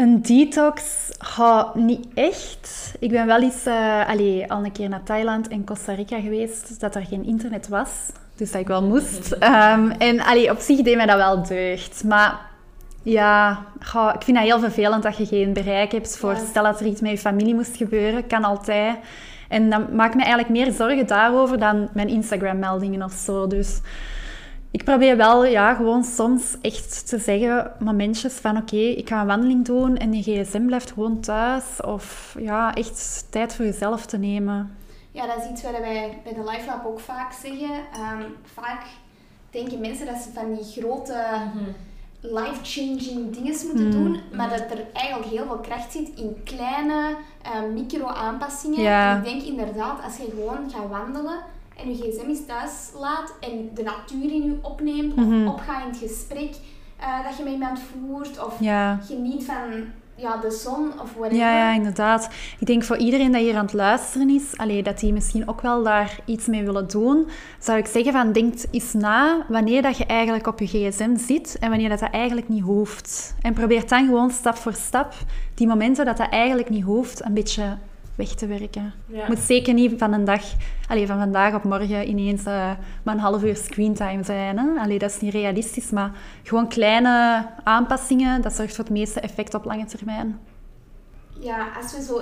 Een 0.00 0.22
detox? 0.22 1.08
Ga 1.18 1.70
niet 1.74 2.06
echt. 2.14 2.94
Ik 2.98 3.10
ben 3.10 3.26
wel 3.26 3.42
eens 3.42 3.66
allee, 4.06 4.52
al 4.52 4.64
een 4.64 4.72
keer 4.72 4.88
naar 4.88 5.02
Thailand 5.02 5.48
en 5.48 5.64
Costa 5.64 5.92
Rica 5.92 6.20
geweest, 6.20 6.80
dat 6.80 6.94
er 6.94 7.04
geen 7.04 7.24
internet 7.24 7.68
was. 7.68 7.88
Dus 8.36 8.52
dat 8.52 8.60
ik 8.60 8.66
wel 8.66 8.82
moest. 8.82 9.32
Ehm, 9.38 9.90
en 9.90 10.20
allee, 10.20 10.50
op 10.50 10.58
zich 10.58 10.82
deed 10.82 10.96
mij 10.96 11.06
dat 11.06 11.16
wel 11.16 11.42
deugd. 11.42 12.04
Maar 12.04 12.40
ja, 13.02 13.64
ik 14.14 14.22
vind 14.22 14.36
dat 14.36 14.46
heel 14.46 14.60
vervelend 14.60 15.02
dat 15.02 15.16
je 15.16 15.26
geen 15.26 15.52
bereik 15.52 15.92
hebt 15.92 16.16
voor... 16.16 16.32
Ja. 16.32 16.44
Stel 16.48 16.62
dat 16.62 16.80
er 16.80 16.86
iets 16.86 17.00
met 17.00 17.10
je 17.10 17.18
familie 17.18 17.54
moest 17.54 17.76
gebeuren, 17.76 18.26
kan 18.26 18.44
altijd. 18.44 18.96
En 19.48 19.70
dan 19.70 19.86
maak 19.94 20.08
ik 20.08 20.14
me 20.14 20.22
eigenlijk 20.22 20.52
meer 20.52 20.72
zorgen 20.72 21.06
daarover 21.06 21.58
dan 21.58 21.88
mijn 21.92 22.08
Instagram-meldingen 22.08 23.02
of 23.02 23.12
zo. 23.12 23.46
Dus 23.46 23.80
ik 24.70 24.84
probeer 24.84 25.16
wel 25.16 25.44
ja, 25.44 25.74
gewoon 25.74 26.04
soms 26.04 26.56
echt 26.60 27.08
te 27.08 27.18
zeggen, 27.18 27.72
momentjes 27.78 28.34
van 28.34 28.56
oké, 28.56 28.76
ik 28.76 29.08
ga 29.08 29.20
een 29.20 29.26
wandeling 29.26 29.64
doen 29.64 29.96
en 29.96 30.10
die 30.10 30.22
gsm 30.22 30.66
blijft 30.66 30.90
gewoon 30.92 31.20
thuis. 31.20 31.64
Of 31.84 32.36
ja, 32.38 32.74
echt 32.74 33.26
tijd 33.30 33.54
voor 33.54 33.64
jezelf 33.64 34.06
te 34.06 34.16
nemen. 34.18 34.76
Ja, 35.12 35.26
dat 35.26 35.36
is 35.44 35.50
iets 35.50 35.62
wat 35.62 35.78
wij 35.78 36.18
bij 36.24 36.34
de 36.34 36.50
Life 36.50 36.66
Lab 36.66 36.86
ook 36.86 37.00
vaak 37.00 37.32
zeggen. 37.32 37.70
Ehm, 37.92 38.22
vaak 38.54 38.82
denken 39.50 39.80
mensen 39.80 40.06
dat 40.06 40.16
ze 40.16 40.28
van 40.34 40.54
die 40.54 40.64
grote 40.82 41.24
Mhm. 41.54 41.64
life-changing 42.20 43.30
dingen 43.34 43.54
moeten 43.66 43.84
Mm. 43.84 43.90
doen, 43.90 44.20
maar 44.36 44.48
dat 44.48 44.60
er 44.78 44.84
eigenlijk 44.92 45.30
heel 45.30 45.44
veel 45.46 45.58
kracht 45.58 45.92
zit 45.92 46.08
in 46.16 46.40
kleine 46.44 47.14
eh, 47.42 47.50
micro-aanpassingen. 47.74 48.80
Ja. 48.82 49.16
Ik 49.16 49.24
denk 49.24 49.42
inderdaad, 49.42 50.02
als 50.04 50.16
je 50.16 50.26
gewoon 50.34 50.70
gaat 50.70 50.88
wandelen 50.88 51.38
en 51.82 51.88
je 51.88 51.94
gsm 51.96 52.28
is 52.30 52.44
thuis 52.46 52.72
laat 53.00 53.32
en 53.40 53.70
de 53.74 53.82
natuur 53.82 54.30
in 54.32 54.42
je 54.42 54.58
opneemt, 54.62 55.16
Mhm. 55.16 55.46
of 55.46 55.52
opgaat 55.52 55.82
in 55.84 55.88
het 55.90 55.98
gesprek 56.10 56.54
eh, 56.96 57.24
dat 57.24 57.36
je 57.36 57.42
met 57.44 57.52
iemand 57.52 57.80
voert, 57.80 58.44
of 58.44 58.56
Ja. 58.60 58.98
geniet 59.06 59.44
van 59.44 59.54
ja, 60.14 60.36
de 60.36 60.50
zon 60.50 60.92
of 61.02 61.12
whatever. 61.14 61.36
Ja, 61.36 61.56
ja, 61.56 61.72
inderdaad. 61.74 62.30
Ik 62.58 62.66
denk 62.66 62.84
voor 62.84 62.96
iedereen 62.96 63.32
dat 63.32 63.40
hier 63.40 63.56
aan 63.56 63.64
het 63.64 63.72
luisteren 63.72 64.28
is, 64.30 64.56
allee, 64.56 64.82
dat 64.82 64.98
die 64.98 65.12
misschien 65.12 65.48
ook 65.48 65.60
wel 65.60 65.82
daar 65.82 66.18
iets 66.24 66.46
mee 66.46 66.64
willen 66.64 66.88
doen, 66.88 67.26
zou 67.58 67.78
ik 67.78 67.86
zeggen 67.86 68.12
van 68.12 68.32
denk 68.32 68.54
eens 68.70 68.92
na 68.92 69.44
wanneer 69.48 69.82
dat 69.82 69.96
je 69.96 70.06
eigenlijk 70.06 70.46
op 70.46 70.58
je 70.58 70.66
gsm 70.66 71.16
zit 71.16 71.56
en 71.60 71.68
wanneer 71.70 71.88
dat, 71.88 71.98
dat 71.98 72.10
eigenlijk 72.10 72.48
niet 72.48 72.62
hoeft. 72.62 73.34
En 73.42 73.54
probeer 73.54 73.88
dan 73.88 74.04
gewoon 74.06 74.30
stap 74.30 74.56
voor 74.56 74.74
stap 74.74 75.12
die 75.54 75.66
momenten 75.66 76.04
dat 76.04 76.16
dat 76.16 76.28
eigenlijk 76.28 76.70
niet 76.70 76.84
hoeft 76.84 77.24
een 77.24 77.34
beetje 77.34 77.76
weg 78.20 78.34
te 78.34 78.46
werken. 78.46 78.92
Ja. 79.06 79.18
Het 79.18 79.28
moet 79.28 79.38
zeker 79.38 79.74
niet 79.74 79.92
van 79.98 80.12
een 80.12 80.24
dag, 80.24 80.42
allee, 80.88 81.06
van 81.06 81.18
vandaag 81.18 81.54
op 81.54 81.64
morgen 81.64 82.08
ineens 82.08 82.44
eh, 82.44 82.70
maar 83.02 83.14
een 83.14 83.20
half 83.20 83.42
uur 83.44 83.56
screentime 83.56 84.24
zijn. 84.24 84.58
Hè? 84.58 84.80
Allee, 84.80 84.98
dat 84.98 85.10
is 85.10 85.20
niet 85.20 85.32
realistisch, 85.32 85.90
maar 85.90 86.10
gewoon 86.42 86.68
kleine 86.68 87.46
aanpassingen, 87.64 88.42
dat 88.42 88.52
zorgt 88.52 88.74
voor 88.74 88.84
het 88.84 88.92
meeste 88.92 89.20
effect 89.20 89.54
op 89.54 89.64
lange 89.64 89.84
termijn. 89.84 90.38
Ja, 91.38 91.68
als 91.82 91.96
we 91.96 92.02
zo, 92.02 92.14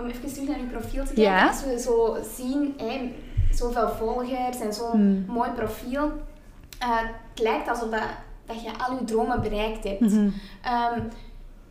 om 0.00 0.06
even 0.08 0.32
terug 0.32 0.48
naar 0.48 0.58
uw 0.58 0.68
profiel 0.78 1.04
te 1.04 1.12
kijken, 1.14 1.32
Ja. 1.32 1.46
als 1.48 1.64
we 1.64 1.80
zo 1.80 2.16
zien, 2.36 2.74
hé, 2.76 3.12
zoveel 3.50 3.88
volgers 3.88 4.60
en 4.60 4.72
zo'n 4.72 4.90
Hmm. 4.90 5.24
mooi 5.28 5.50
profiel, 5.50 6.12
eh, 6.78 6.98
het 6.98 7.40
lijkt 7.42 7.68
alsof 7.68 7.90
dat, 7.90 8.02
dat 8.46 8.62
je 8.62 8.70
al 8.78 8.98
je 8.98 9.04
dromen 9.04 9.40
bereikt 9.40 9.84
hebt. 9.84 10.00
Mhm. 10.00 10.28
Ehm, 10.62 11.00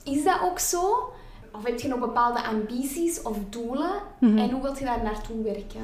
is 0.03 0.23
dat 0.23 0.39
ook 0.43 0.59
zo? 0.59 1.13
Of 1.57 1.65
heb 1.65 1.79
je 1.79 1.87
nog 1.87 1.99
bepaalde 1.99 2.43
ambities 2.43 3.21
of 3.21 3.37
doelen? 3.49 3.91
Mhm. 4.19 4.37
En 4.37 4.49
hoe 4.49 4.61
wilt 4.61 4.79
je 4.79 4.85
daar 4.85 5.03
naartoe 5.03 5.43
werken? 5.43 5.81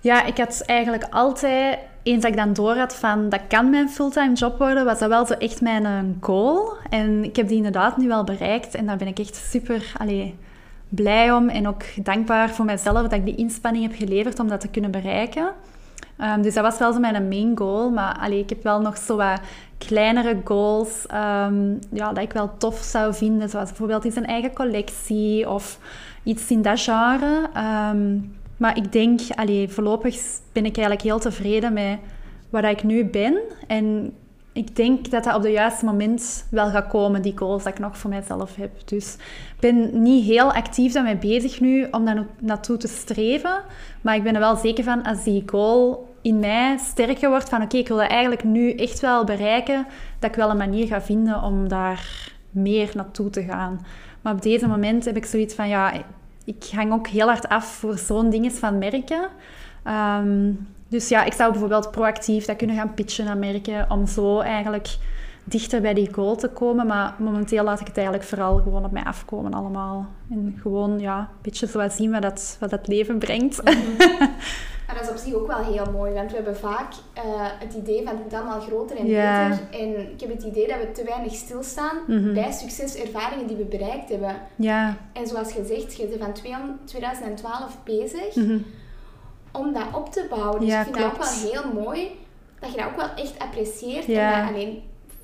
Ja, 0.00 0.24
ik 0.24 0.38
had 0.38 0.62
eigenlijk 0.66 1.06
altijd, 1.10 1.78
eens 2.02 2.22
dat 2.22 2.30
ik 2.30 2.36
dan 2.36 2.52
door 2.52 2.76
had 2.76 2.94
van 2.94 3.28
dat 3.28 3.40
kan 3.48 3.70
mijn 3.70 3.90
fulltime 3.90 4.32
job 4.32 4.58
worden, 4.58 4.84
was 4.84 4.98
dat 4.98 5.08
wel 5.08 5.26
zo 5.26 5.32
echt 5.32 5.60
mijn 5.60 5.84
eh, 5.84 5.98
goal. 6.20 6.72
En 6.90 7.24
ik 7.24 7.36
heb 7.36 7.48
die 7.48 7.56
inderdaad 7.56 7.96
nu 7.96 8.08
wel 8.08 8.24
bereikt 8.24 8.74
en 8.74 8.86
daar 8.86 8.96
ben 8.96 9.06
ik 9.06 9.18
echt 9.18 9.36
super 9.36 9.92
allee, 9.98 10.36
blij 10.88 11.32
om 11.32 11.48
en 11.48 11.68
ook 11.68 11.82
dankbaar 12.04 12.50
voor 12.50 12.64
mezelf 12.64 13.02
dat 13.02 13.12
ik 13.12 13.24
die 13.24 13.36
inspanning 13.36 13.86
heb 13.86 13.96
geleverd 13.96 14.38
om 14.38 14.48
dat 14.48 14.60
te 14.60 14.68
kunnen 14.68 14.90
bereiken. 14.90 15.52
Ehm, 16.16 16.42
dus 16.42 16.54
dat 16.54 16.64
was 16.64 16.78
wel 16.78 16.92
zo 16.92 16.98
mijn 16.98 17.28
main 17.28 17.52
goal, 17.58 17.90
maar 17.90 18.18
allee, 18.18 18.38
ik 18.38 18.48
heb 18.48 18.62
wel 18.62 18.80
nog 18.80 18.96
zo 18.98 19.16
wat 19.16 19.40
kleinere 19.78 20.40
goals 20.44 21.06
ehm, 21.06 21.72
ja, 21.92 22.12
dat 22.12 22.24
ik 22.24 22.32
wel 22.32 22.56
tof 22.58 22.78
zou 22.78 23.14
vinden, 23.14 23.48
zoals 23.48 23.68
bijvoorbeeld 23.68 24.04
iets 24.04 24.16
een 24.16 24.26
eigen 24.26 24.52
collectie 24.52 25.50
of 25.50 25.78
iets 26.22 26.50
in 26.50 26.62
dat 26.62 26.80
genre. 26.80 27.48
Ehm, 27.54 28.18
maar 28.56 28.76
ik 28.76 28.92
denk, 28.92 29.20
allee, 29.34 29.68
voorlopig 29.68 30.16
ben 30.52 30.64
ik 30.64 30.76
eigenlijk 30.76 31.06
heel 31.06 31.18
tevreden 31.18 31.72
met 31.72 31.98
waar 32.50 32.70
ik 32.70 32.82
nu 32.82 33.04
ben. 33.04 33.38
En 33.66 34.12
ik 34.52 34.76
denk 34.76 35.10
dat 35.10 35.24
dat 35.24 35.34
op 35.34 35.42
het 35.42 35.52
juiste 35.52 35.84
moment 35.84 36.46
wel 36.50 36.70
gaat 36.70 36.86
komen, 36.88 37.22
die 37.22 37.38
goals 37.38 37.62
dat 37.62 37.72
ik 37.72 37.78
nog 37.78 37.98
voor 37.98 38.10
mijzelf 38.10 38.56
heb. 38.56 38.70
Dus 38.84 39.14
ik 39.54 39.60
ben 39.60 40.02
niet 40.02 40.24
heel 40.24 40.52
actief 40.52 40.92
daarmee 40.92 41.16
bezig 41.16 41.60
nu 41.60 41.86
om 41.90 42.04
daar 42.04 42.26
naartoe 42.38 42.76
te 42.76 42.88
streven. 42.88 43.62
Maar 44.00 44.16
ik 44.16 44.22
ben 44.22 44.34
er 44.34 44.40
wel 44.40 44.56
zeker 44.56 44.84
van, 44.84 45.02
als 45.02 45.24
die 45.24 45.42
goal 45.46 46.13
in 46.24 46.38
mij 46.38 46.76
sterker 46.78 47.28
wordt, 47.28 47.48
van 47.48 47.62
oké, 47.62 47.76
ik 47.76 47.88
wil 47.88 47.96
dat 47.96 48.08
eigenlijk 48.08 48.44
nu 48.44 48.72
echt 48.72 49.00
wel 49.00 49.24
bereiken, 49.24 49.86
dat 50.18 50.30
ik 50.30 50.36
wel 50.36 50.50
een 50.50 50.56
manier 50.56 50.86
ga 50.86 51.02
vinden 51.02 51.42
om 51.42 51.68
daar 51.68 52.32
meer 52.50 52.90
naartoe 52.94 53.30
te 53.30 53.42
gaan. 53.42 53.86
Maar 54.20 54.32
op 54.32 54.42
deze 54.42 54.68
moment 54.68 55.04
heb 55.04 55.16
ik 55.16 55.24
zoiets 55.24 55.54
van, 55.54 55.68
ja, 55.68 55.92
ik 56.44 56.70
hang 56.72 56.92
ook 56.92 57.06
heel 57.06 57.26
hard 57.26 57.48
af 57.48 57.66
voor 57.66 57.98
zo'n 57.98 58.30
dingen 58.30 58.52
van 58.52 58.78
merken. 58.78 59.28
Ehm, 59.82 60.52
dus 60.88 61.08
ja, 61.08 61.24
ik 61.24 61.32
zou 61.32 61.50
bijvoorbeeld 61.50 61.90
proactief 61.90 62.44
dat 62.44 62.56
kunnen 62.56 62.76
gaan 62.76 62.94
pitchen 62.94 63.24
naar 63.24 63.38
merken 63.38 63.90
om 63.90 64.06
zo 64.06 64.40
eigenlijk 64.40 64.96
dichter 65.44 65.80
bij 65.80 65.94
die 65.94 66.12
goal 66.12 66.36
te 66.36 66.48
komen. 66.48 66.86
Maar 66.86 67.14
momenteel 67.18 67.64
laat 67.64 67.80
ik 67.80 67.86
het 67.86 67.96
eigenlijk 67.96 68.26
vooral 68.26 68.56
gewoon 68.56 68.84
op 68.84 68.92
mij 68.92 69.04
afkomen 69.04 69.52
allemaal. 69.52 70.06
En 70.30 70.58
gewoon, 70.62 70.98
ja, 70.98 71.18
een 71.18 71.26
beetje 71.42 71.66
zo 71.66 71.88
zien 71.88 72.10
wat 72.10 72.22
dat, 72.22 72.56
wat 72.60 72.70
dat 72.70 72.88
leven 72.88 73.18
brengt. 73.18 73.62
Maar 74.86 74.96
dat 74.96 75.04
is 75.04 75.10
op 75.10 75.16
zich 75.16 75.34
ook 75.34 75.46
wel 75.46 75.64
heel 75.72 75.92
mooi, 75.92 76.12
want 76.12 76.30
we 76.30 76.36
hebben 76.36 76.56
vaak 76.56 76.92
uh, 76.92 77.22
het 77.58 77.74
idee 77.74 78.04
van 78.04 78.16
het 78.24 78.34
allemaal 78.34 78.60
groter 78.60 78.96
en 78.96 79.04
beter. 79.04 79.58
En 79.70 80.10
ik 80.12 80.20
heb 80.20 80.30
het 80.30 80.42
idee 80.42 80.68
dat 80.68 80.78
we 80.78 80.92
te 80.92 81.04
weinig 81.04 81.34
stilstaan 81.34 81.96
mm 82.06 82.34
bij 82.34 82.52
succeservaringen 82.52 83.46
die 83.46 83.56
we 83.56 83.64
bereikt 83.64 84.08
hebben. 84.08 84.36
Ja. 84.56 84.96
En 85.12 85.26
zoals 85.26 85.52
gezegd, 85.52 85.96
je 85.96 86.06
bent 86.06 86.40
van 86.40 86.78
2012 86.84 87.78
bezig 87.84 88.34
mhm. 88.34 88.58
om 89.52 89.72
dat 89.72 89.86
op 89.92 90.12
te 90.12 90.26
bouwen. 90.30 90.60
Dus 90.60 90.68
ja, 90.68 90.78
ik 90.78 90.84
vind 90.84 90.96
klopt. 90.96 91.18
dat 91.18 91.28
ook 91.28 91.42
wel 91.42 91.50
heel 91.50 91.82
mooi 91.82 92.10
dat 92.60 92.70
je 92.70 92.76
dat 92.76 92.86
ook 92.86 92.96
wel 92.96 93.24
echt 93.24 93.38
apprecieert. 93.38 94.08
En 94.08 94.40
dat 94.40 94.48
alleen 94.48 94.82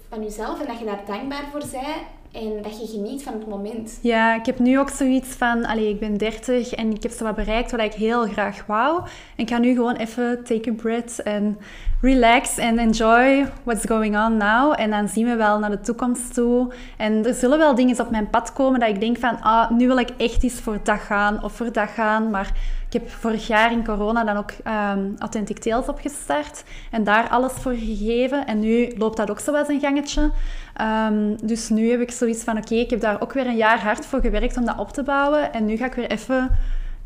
van 0.09 0.23
jezelf 0.23 0.61
en 0.61 0.67
dat 0.67 0.79
je 0.79 0.85
daar 0.85 1.03
dankbaar 1.07 1.45
voor 1.51 1.63
bent 1.71 1.85
en 2.33 2.63
dat 2.63 2.81
je 2.81 2.87
geniet 2.87 3.23
van 3.23 3.33
het 3.33 3.47
moment. 3.47 3.99
Ja, 4.03 4.35
ik 4.35 4.47
heb 4.47 4.59
nu 4.59 4.79
ook 4.79 4.91
zoiets 4.91 5.29
van, 5.29 5.65
allee, 5.65 5.89
ik 5.89 6.01
ben 6.01 6.17
30 6.17 6.73
en 6.73 6.91
ik 6.91 7.03
heb 7.03 7.13
zo 7.13 7.25
wat 7.25 7.35
bereikt 7.35 7.71
wat 7.71 7.81
ik 7.81 7.93
heel 7.93 8.23
graag 8.27 8.67
wou. 8.67 9.01
En 9.37 9.45
ik 9.45 9.49
ga 9.49 9.59
nu 9.59 9.75
gewoon 9.75 9.97
even 9.97 10.45
take 10.45 10.71
a 10.71 10.73
breath 10.73 11.23
en 11.23 11.59
relax 12.01 12.59
en 12.59 12.79
enjoy 12.79 13.47
what's 13.63 13.87
going 13.87 14.17
on 14.17 14.37
now. 14.37 14.75
En 14.77 14.91
dan 14.91 15.09
zien 15.09 15.27
we 15.27 15.37
wel 15.37 15.59
naar 15.59 15.71
de 15.71 15.81
toekomst 15.81 16.35
toe. 16.35 16.73
En 16.97 17.27
er 17.27 17.35
zullen 17.35 17.59
wel 17.59 17.75
dingen 17.75 18.01
op 18.01 18.11
mijn 18.11 18.31
pad 18.31 18.53
komen 18.53 18.81
dat 18.81 18.89
ik 18.89 19.01
denk 19.01 19.19
van, 19.19 19.41
ah, 19.41 19.71
nu 19.71 19.87
wil 19.87 19.99
ik 19.99 20.11
echt 20.17 20.43
eens 20.43 20.61
voor 20.61 20.79
dat 20.83 21.01
gaan 21.01 21.45
of 21.45 21.53
voor 21.53 21.73
dat 21.73 21.89
gaan. 21.89 22.31
Maar 22.31 22.53
ik 22.91 23.01
heb 23.01 23.11
vorig 23.11 23.47
jaar 23.47 23.73
in 23.73 23.85
corona 23.85 24.25
dan 24.25 24.37
ook 24.37 24.51
um, 24.51 25.15
Authentic 25.19 25.59
Tales 25.59 25.87
opgestart 25.87 26.65
en 26.91 27.05
daar 27.05 27.29
alles 27.29 27.53
voor 27.53 27.73
gegeven. 27.73 28.47
En 28.47 28.61
nu 28.61 28.93
loopt 28.97 29.17
dat 29.17 29.31
ook 29.31 29.41
zo 29.41 29.53
wel 29.53 29.71
een 29.71 29.81
gangetje. 29.81 30.31
Ehm, 30.75 31.37
dus 31.43 31.69
nu 31.69 31.91
heb 31.91 32.01
ik 32.01 32.11
zoiets 32.11 32.45
van, 32.45 32.57
oké, 32.57 32.75
ik 32.75 32.91
heb 32.91 33.01
daar 33.01 33.21
ook 33.21 33.33
weer 33.33 33.47
een 33.47 33.57
jaar 33.57 33.81
hard 33.83 34.07
voor 34.07 34.21
gewerkt 34.21 34.57
om 34.57 34.65
dat 34.65 34.79
op 34.79 34.93
te 34.93 35.03
bouwen. 35.03 35.53
En 35.53 35.65
nu 35.65 35.77
ga 35.77 35.87
ik 35.87 35.95
weer 35.95 36.11
even 36.11 36.51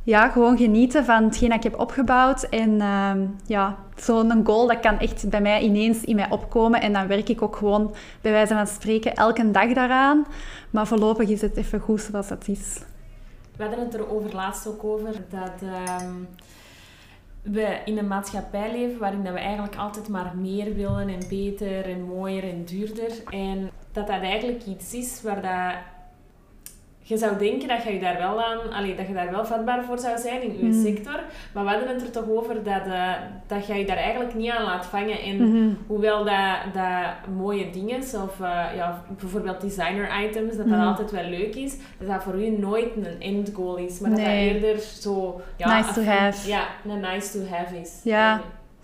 ja, 0.02 0.28
gewoon 0.28 0.56
genieten 0.56 1.04
van 1.04 1.24
hetgeen 1.24 1.48
dat 1.48 1.56
ik 1.56 1.70
heb 1.70 1.80
opgebouwd. 1.80 2.42
En 2.42 2.82
um, 2.82 3.36
ja, 3.46 3.76
zo'n 3.96 4.40
goal, 4.44 4.66
dat 4.66 4.80
kan 4.80 4.98
echt 4.98 5.28
bij 5.28 5.40
mij 5.40 5.60
ineens 5.60 6.04
in 6.04 6.16
mij 6.16 6.30
opkomen. 6.30 6.80
En 6.80 6.92
dan 6.92 7.06
werk 7.06 7.28
ik 7.28 7.42
ook 7.42 7.56
gewoon, 7.56 7.94
bij 8.20 8.32
wijze 8.32 8.54
van 8.54 8.66
spreken, 8.66 9.14
elke 9.14 9.50
dag 9.50 9.72
daaraan. 9.72 10.26
Maar 10.70 10.86
voorlopig 10.86 11.28
is 11.28 11.40
het 11.40 11.56
even 11.56 11.80
goed 11.80 12.00
zoals 12.00 12.28
het 12.28 12.48
is. 12.48 12.80
We 13.56 13.62
hadden 13.62 13.84
het 13.84 13.94
er 13.94 14.10
over 14.10 14.34
laatst 14.34 14.66
ook 14.66 14.84
over 14.84 15.12
dat 15.28 15.62
ehm, 15.62 16.12
we 17.42 17.80
in 17.84 17.98
een 17.98 18.06
maatschappij 18.06 18.72
leven 18.72 18.98
waarin 18.98 19.22
we 19.22 19.28
eigenlijk 19.28 19.76
altijd 19.76 20.08
maar 20.08 20.36
meer 20.36 20.74
willen 20.74 21.08
en 21.08 21.28
beter 21.28 21.84
en 21.84 22.02
mooier 22.02 22.44
en 22.44 22.64
duurder. 22.64 23.22
En 23.30 23.70
dat 23.92 24.06
dat 24.06 24.20
eigenlijk 24.20 24.66
iets 24.66 24.94
is 24.94 25.22
waar 25.22 25.42
dat 25.42 25.93
je 27.06 27.16
zou 27.16 27.38
denken 27.38 27.68
dat 27.68 27.82
je 27.82 28.00
daar 28.00 28.16
wel 28.16 28.44
aan, 28.44 28.72
allee, 28.72 28.94
dat 28.94 29.06
je 29.06 29.12
daar 29.12 29.30
wel 29.30 29.44
vatbaar 29.44 29.84
voor 29.84 29.98
zou 29.98 30.18
zijn 30.18 30.42
in 30.42 30.58
je 30.58 30.64
mm. 30.64 30.82
sector. 30.84 31.20
Maar 31.52 31.64
we 31.64 31.70
hadden 31.70 31.88
het 31.88 32.02
er 32.02 32.10
toch 32.10 32.28
over 32.28 32.62
dat, 32.62 32.86
uh, 32.86 33.12
dat 33.46 33.66
je 33.66 33.74
je 33.74 33.84
daar 33.84 33.96
eigenlijk 33.96 34.34
niet 34.34 34.50
aan 34.50 34.64
laat 34.64 34.86
vangen. 34.86 35.20
En 35.20 35.36
mm-hmm. 35.36 35.78
hoewel 35.86 36.24
dat, 36.24 36.56
dat 36.72 37.34
mooie 37.36 37.70
dingen, 37.70 37.98
of 37.98 38.40
uh, 38.40 38.64
ja, 38.76 39.02
bijvoorbeeld 39.18 39.60
designer 39.60 40.24
items, 40.24 40.48
dat 40.48 40.56
dat 40.56 40.66
mm-hmm. 40.66 40.86
altijd 40.86 41.10
wel 41.10 41.24
leuk 41.24 41.54
is, 41.54 41.76
dat 41.98 42.08
dat 42.08 42.22
voor 42.22 42.34
u 42.34 42.48
nooit 42.48 42.96
een 42.96 43.20
end 43.20 43.50
goal 43.54 43.76
is. 43.76 43.98
Maar 43.98 44.10
dat 44.10 44.18
dat 44.18 44.28
eerder 44.28 44.78
zo... 44.78 45.40
Ja, 45.56 45.76
nice 45.76 45.92
to 45.92 46.02
have. 46.02 46.48
Ja, 46.48 46.66
een 46.88 47.00
nice 47.00 47.38
to 47.38 47.54
have 47.54 47.80
is. 47.80 48.00
Ja. 48.04 48.40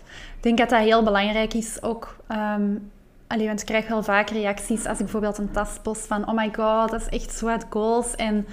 Ik 0.07 0.43
denk 0.47 0.57
dat 0.57 0.69
dat 0.69 0.79
heel 0.79 1.03
belangrijk 1.03 1.53
is, 1.53 1.83
ook... 1.83 2.15
Um, 2.31 2.91
Allee, 3.31 3.47
want 3.47 3.59
ik 3.59 3.65
krijg 3.65 3.87
wel 3.87 4.03
vaak 4.03 4.29
reacties 4.29 4.85
als 4.85 4.97
ik 4.97 5.03
bijvoorbeeld 5.03 5.37
een 5.37 5.51
tas 5.51 5.79
post 5.81 6.07
van 6.07 6.27
oh 6.27 6.35
my 6.35 6.51
god, 6.55 6.91
dat 6.91 7.01
is 7.01 7.19
echt 7.19 7.37
sweat 7.37 7.65
goals. 7.69 8.15
En 8.15 8.47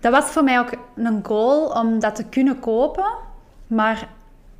dat 0.00 0.12
was 0.12 0.24
voor 0.24 0.44
mij 0.44 0.58
ook 0.58 0.70
een 0.96 1.20
goal 1.22 1.68
om 1.68 2.00
dat 2.00 2.14
te 2.14 2.24
kunnen 2.24 2.58
kopen. 2.58 3.12
Maar 3.66 4.08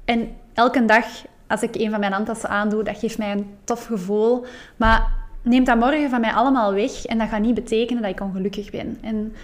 en 0.05 0.37
elke 0.55 0.85
dag 0.85 1.07
als 1.47 1.63
ik 1.63 1.75
een 1.75 1.91
van 1.91 2.01
mijn 2.01 2.13
handtassen 2.13 2.49
aandoe, 2.49 2.83
dat 2.83 2.99
geeft 2.99 3.19
mij 3.19 3.33
een 3.33 3.57
tof 3.65 3.87
gevoel. 3.87 4.47
Maar 4.77 5.13
neemt 5.43 5.67
dat 5.67 5.79
morgen 5.79 6.11
van 6.11 6.21
mij 6.21 6.33
allemaal 6.33 6.73
weg 6.73 7.05
en 7.05 7.19
dat 7.19 7.29
gaat 7.29 7.41
niet 7.41 7.55
betekenen 7.55 8.03
dat 8.03 8.11
ik 8.11 8.21
ongelukkig 8.21 8.71
ben. 8.71 8.99
En 9.03 9.35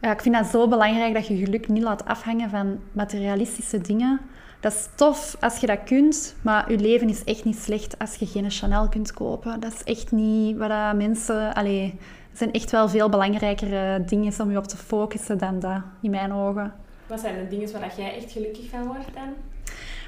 ja, 0.00 0.12
ik 0.12 0.20
vind 0.20 0.34
dat 0.34 0.46
zo 0.46 0.68
belangrijk 0.68 1.14
dat 1.14 1.26
je 1.26 1.36
geluk 1.36 1.68
niet 1.68 1.82
laat 1.82 2.04
afhangen 2.04 2.50
van 2.50 2.78
materialistische 2.92 3.80
dingen. 3.80 4.20
Dat 4.60 4.72
is 4.72 4.88
tof 4.94 5.36
als 5.40 5.58
je 5.58 5.66
dat 5.66 5.84
kunt, 5.84 6.34
maar 6.42 6.70
je 6.70 6.78
leven 6.78 7.08
is 7.08 7.24
echt 7.24 7.44
niet 7.44 7.58
slecht 7.58 7.98
als 7.98 8.14
je 8.14 8.26
geen 8.26 8.50
Chanel 8.50 8.88
kunt 8.88 9.12
kopen. 9.12 9.60
Dat 9.60 9.72
is 9.72 9.84
echt 9.84 10.12
niet 10.12 10.56
wat 10.56 10.94
mensen... 10.96 11.54
Allee, 11.54 11.94
er 12.30 12.36
zijn 12.36 12.52
echt 12.52 12.70
wel 12.70 12.88
veel 12.88 13.08
belangrijkere 13.08 14.04
dingen 14.04 14.40
om 14.40 14.50
je 14.50 14.56
op 14.56 14.66
te 14.66 14.76
focussen 14.76 15.38
dan 15.38 15.60
dat, 15.60 15.82
in 16.02 16.10
mijn 16.10 16.32
ogen. 16.32 16.72
Wat 17.06 17.20
zijn 17.20 17.34
de 17.34 17.56
dingen 17.56 17.72
waar 17.72 17.92
jij 17.96 18.16
echt 18.16 18.32
gelukkig 18.32 18.68
van 18.70 18.86
wordt 18.86 19.14
dan? 19.14 19.34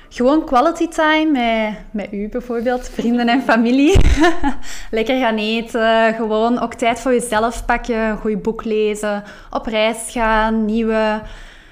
Gewoon 0.08 0.44
quality 0.44 0.88
time 0.88 1.30
met, 1.30 1.78
met 1.90 2.12
u 2.12 2.28
bijvoorbeeld, 2.28 2.88
vrienden 2.88 3.28
en 3.28 3.42
familie. 3.42 3.96
Lekker 4.90 5.18
gaan 5.18 5.36
eten, 5.36 6.14
gewoon 6.14 6.58
ook 6.58 6.74
tijd 6.74 7.00
voor 7.00 7.12
jezelf 7.12 7.64
pakken, 7.66 7.96
een 7.96 8.16
goed 8.16 8.42
boek 8.42 8.64
lezen, 8.64 9.22
op 9.50 9.66
reis 9.66 10.10
gaan, 10.10 10.64
nieuwe 10.64 11.20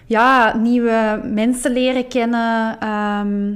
ja, 0.08 0.56
nieuwe 0.56 1.20
mensen 1.24 1.72
leren 1.72 2.08
kennen, 2.08 2.80
ehm, 2.80 3.54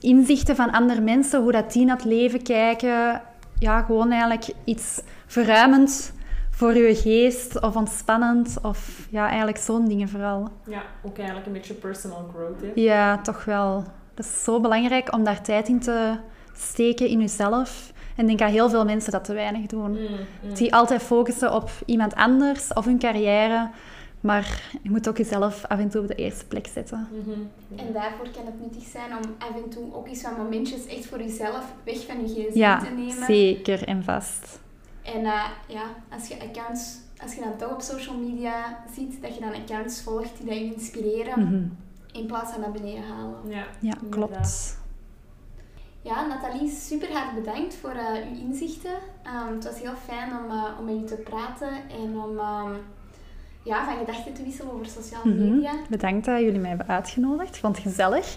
inzichten 0.00 0.56
van 0.56 0.70
andere 0.70 1.00
mensen, 1.00 1.42
hoe 1.42 1.52
dat 1.52 1.72
die 1.72 1.84
naar 1.84 1.96
het 1.96 2.04
leven 2.04 2.42
kijken. 2.42 3.20
Ja, 3.58 3.82
gewoon 3.82 4.10
eigenlijk 4.10 4.48
iets 4.64 5.02
verruimend 5.26 6.12
voor 6.50 6.74
je 6.74 6.94
geest 6.94 7.60
of 7.60 7.76
ontspannend 7.76 8.56
of 8.62 9.06
ja, 9.10 9.28
eigenlijk 9.28 9.58
zo'n 9.58 9.88
dingen 9.88 10.08
vooral. 10.08 10.48
Ja, 10.66 10.82
ook 11.02 11.16
eigenlijk 11.16 11.46
een 11.46 11.52
beetje 11.52 11.74
personal 11.74 12.30
growth. 12.34 12.60
Hè? 12.60 12.70
Ja, 12.74 13.18
toch 13.18 13.44
wel. 13.44 13.84
Dat 14.14 14.24
is 14.24 14.44
zo 14.44 14.60
belangrijk 14.60 15.14
om 15.14 15.24
daar 15.24 15.42
tijd 15.42 15.68
in 15.68 15.80
te 15.80 16.16
steken 16.52 17.08
in 17.08 17.20
jezelf. 17.20 17.92
En 18.16 18.22
ik 18.22 18.26
denk 18.26 18.38
dat 18.38 18.50
heel 18.50 18.70
veel 18.70 18.84
mensen 18.84 19.12
dat 19.12 19.24
te 19.24 19.32
weinig 19.32 19.66
doen. 19.66 19.90
Mm, 19.90 19.98
mm. 20.42 20.54
Die 20.54 20.74
altijd 20.74 21.02
focussen 21.02 21.54
op 21.54 21.70
iemand 21.86 22.14
anders 22.14 22.72
of 22.72 22.84
hun 22.84 22.98
carrière. 22.98 23.70
Maar 24.22 24.78
je 24.82 24.90
moet 24.90 25.08
ook 25.08 25.16
jezelf 25.16 25.64
af 25.64 25.78
en 25.78 25.88
toe 25.88 26.00
op 26.00 26.08
de 26.08 26.14
eerste 26.14 26.46
plek 26.46 26.66
zetten. 26.66 27.08
Mhm. 27.10 27.80
En 27.80 27.92
daarvoor 27.92 28.28
kan 28.30 28.46
het 28.46 28.60
nuttig 28.60 28.88
zijn 28.88 29.10
om 29.16 29.34
af 29.38 29.62
en 29.64 29.70
toe 29.70 29.94
ook 29.94 30.08
eens 30.08 30.22
wat 30.22 30.36
momentjes 30.36 30.86
echt 30.86 31.06
voor 31.06 31.18
jezelf 31.18 31.72
weg 31.84 32.06
van 32.06 32.20
je 32.20 32.26
gsm 32.26 32.84
te 32.84 32.90
nemen. 32.94 33.18
Ja, 33.18 33.24
zeker 33.24 33.86
en 33.88 34.04
vast. 34.04 34.60
En 35.02 35.20
uh, 35.20 35.44
ja, 35.68 35.84
als 36.10 36.28
je 36.28 36.34
accounts, 36.40 36.98
als 37.22 37.34
je 37.34 37.40
dan 37.40 37.56
toch 37.56 37.72
op 37.72 37.80
social 37.80 38.16
media 38.16 38.84
ziet, 38.94 39.22
dat 39.22 39.34
je 39.34 39.40
dan 39.40 39.54
accounts 39.54 40.02
volgt 40.02 40.38
die 40.38 40.54
je 40.54 40.74
inspireren, 40.74 41.40
mhm. 41.40 41.64
in 42.18 42.26
plaats 42.26 42.52
van 42.52 42.60
naar 42.60 42.72
beneden 42.72 43.04
halen. 43.04 43.38
Ja, 43.48 43.64
ja 43.80 43.94
klopt. 44.10 44.80
Ja, 46.02 46.26
Nathalie, 46.26 46.70
super 46.70 47.12
hard 47.12 47.34
bedankt 47.34 47.74
voor 47.74 47.94
uh, 47.94 48.30
uw 48.30 48.38
inzichten. 48.38 48.94
Um, 49.26 49.54
het 49.54 49.64
was 49.64 49.80
heel 49.80 49.94
fijn 50.06 50.30
om, 50.30 50.50
uh, 50.50 50.64
om 50.78 50.84
met 50.84 50.94
u 50.94 51.04
te 51.04 51.22
praten 51.22 51.72
en 51.90 52.16
om... 52.16 52.38
Um, 52.38 52.76
ja, 53.62 53.84
van 53.84 53.98
gedachten 53.98 54.32
te 54.32 54.42
wisselen 54.42 54.72
over 54.72 54.86
sociale 54.86 55.34
mhm. 55.34 55.50
media. 55.50 55.72
Bedankt 55.90 56.24
dat 56.24 56.40
jullie 56.40 56.60
mij 56.60 56.68
hebben 56.68 56.88
uitgenodigd. 56.88 57.54
Ik 57.54 57.60
vond 57.60 57.76
het 57.76 57.86
gezellig. 57.86 58.36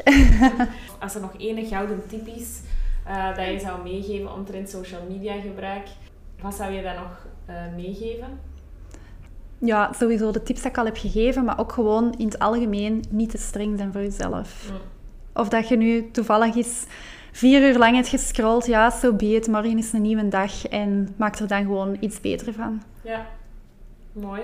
Als 1.03 1.15
er 1.15 1.21
nog 1.21 1.33
één 1.37 1.65
gouden 1.65 2.07
tip 2.07 2.27
is 2.27 2.61
uh, 3.07 3.35
dat 3.35 3.45
je 3.45 3.59
zou 3.59 3.83
meegeven 3.83 4.33
omtrent 4.33 4.69
social 4.69 5.01
media 5.09 5.33
gebruik, 5.41 5.87
wat 6.41 6.55
zou 6.55 6.71
je 6.71 6.81
dan 6.81 6.95
nog 6.95 7.27
uh, 7.49 7.55
meegeven? 7.75 8.39
Ja, 9.57 9.93
sowieso 9.93 10.31
de 10.31 10.43
tips 10.43 10.61
die 10.61 10.69
ik 10.69 10.77
al 10.77 10.85
heb 10.85 10.97
gegeven, 10.97 11.43
maar 11.43 11.59
ook 11.59 11.71
gewoon 11.71 12.13
in 12.17 12.25
het 12.25 12.39
algemeen 12.39 13.03
niet 13.09 13.29
te 13.29 13.37
streng 13.37 13.77
zijn 13.77 13.91
voor 13.91 14.01
jezelf. 14.01 14.71
Of 15.33 15.49
dat 15.49 15.67
je 15.67 15.77
nu 15.77 16.11
toevallig 16.11 16.55
eens 16.55 16.85
vier 17.31 17.69
uur 17.69 17.77
lang 17.77 17.95
hebt 17.95 18.07
gescrolld, 18.07 18.65
ja, 18.65 18.89
zo 18.89 18.97
so 18.97 19.13
be 19.13 19.25
it. 19.25 19.47
Morgen 19.47 19.77
is 19.77 19.93
een 19.93 20.01
nieuwe 20.01 20.27
dag 20.27 20.67
en 20.67 21.13
maak 21.17 21.35
er 21.35 21.47
dan 21.47 21.61
gewoon 21.61 21.97
iets 21.99 22.21
beter 22.21 22.53
van. 22.53 22.81
Ja, 23.01 23.25
mooi. 24.11 24.41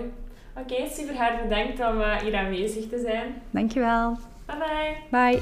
Oké, 0.56 0.88
super 0.90 1.18
hard 1.18 1.42
bedankt 1.42 1.80
om 1.80 2.00
uh, 2.00 2.16
hier 2.16 2.36
aanwezig 2.36 2.90
te 2.90 3.00
zijn. 3.00 3.42
Dankjewel. 3.50 4.18
Bye 4.46 4.58
bye. 4.58 4.96
Bye. 5.10 5.42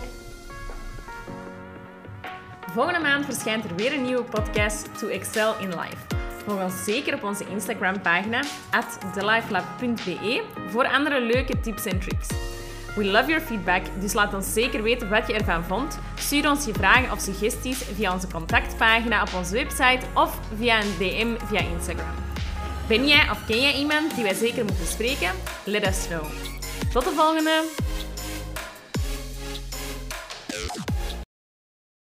Volgende 2.71 2.99
maand 2.99 3.25
verschijnt 3.25 3.63
er 3.63 3.75
weer 3.75 3.93
een 3.93 4.03
nieuwe 4.03 4.23
podcast 4.23 4.99
To 4.99 5.07
Excel 5.07 5.53
in 5.59 5.69
Life. 5.69 6.17
Volg 6.45 6.63
ons 6.63 6.83
zeker 6.83 7.13
op 7.13 7.23
onze 7.23 7.45
Instagram 7.49 8.01
pagina 8.01 8.41
at 8.71 9.13
thelifelab.be 9.13 10.43
voor 10.67 10.87
andere 10.87 11.21
leuke 11.21 11.59
tips 11.59 11.85
en 11.85 11.99
tricks. 11.99 12.27
We 12.95 13.05
love 13.05 13.29
your 13.29 13.41
feedback, 13.41 13.83
dus 13.99 14.13
laat 14.13 14.33
ons 14.33 14.53
zeker 14.53 14.83
weten 14.83 15.09
wat 15.09 15.27
je 15.27 15.33
ervan 15.33 15.63
vond. 15.63 15.99
Stuur 16.15 16.49
ons 16.49 16.65
je 16.65 16.73
vragen 16.73 17.11
of 17.11 17.19
suggesties 17.19 17.77
via 17.77 18.13
onze 18.13 18.27
contactpagina 18.27 19.21
op 19.21 19.29
onze 19.37 19.53
website 19.53 20.05
of 20.13 20.39
via 20.57 20.81
een 20.81 20.97
DM 20.97 21.45
via 21.45 21.59
Instagram. 21.59 22.28
Ben 22.89 23.07
jij 23.07 23.29
of 23.29 23.45
ken 23.45 23.61
jij 23.61 23.73
iemand 23.73 24.15
die 24.15 24.23
wij 24.23 24.33
zeker 24.33 24.65
moeten 24.65 24.87
spreken? 24.87 25.31
Let 25.63 25.87
us 25.87 26.07
know. 26.07 26.25
Tot 26.93 27.03
de 27.03 27.11
volgende! 27.15 27.63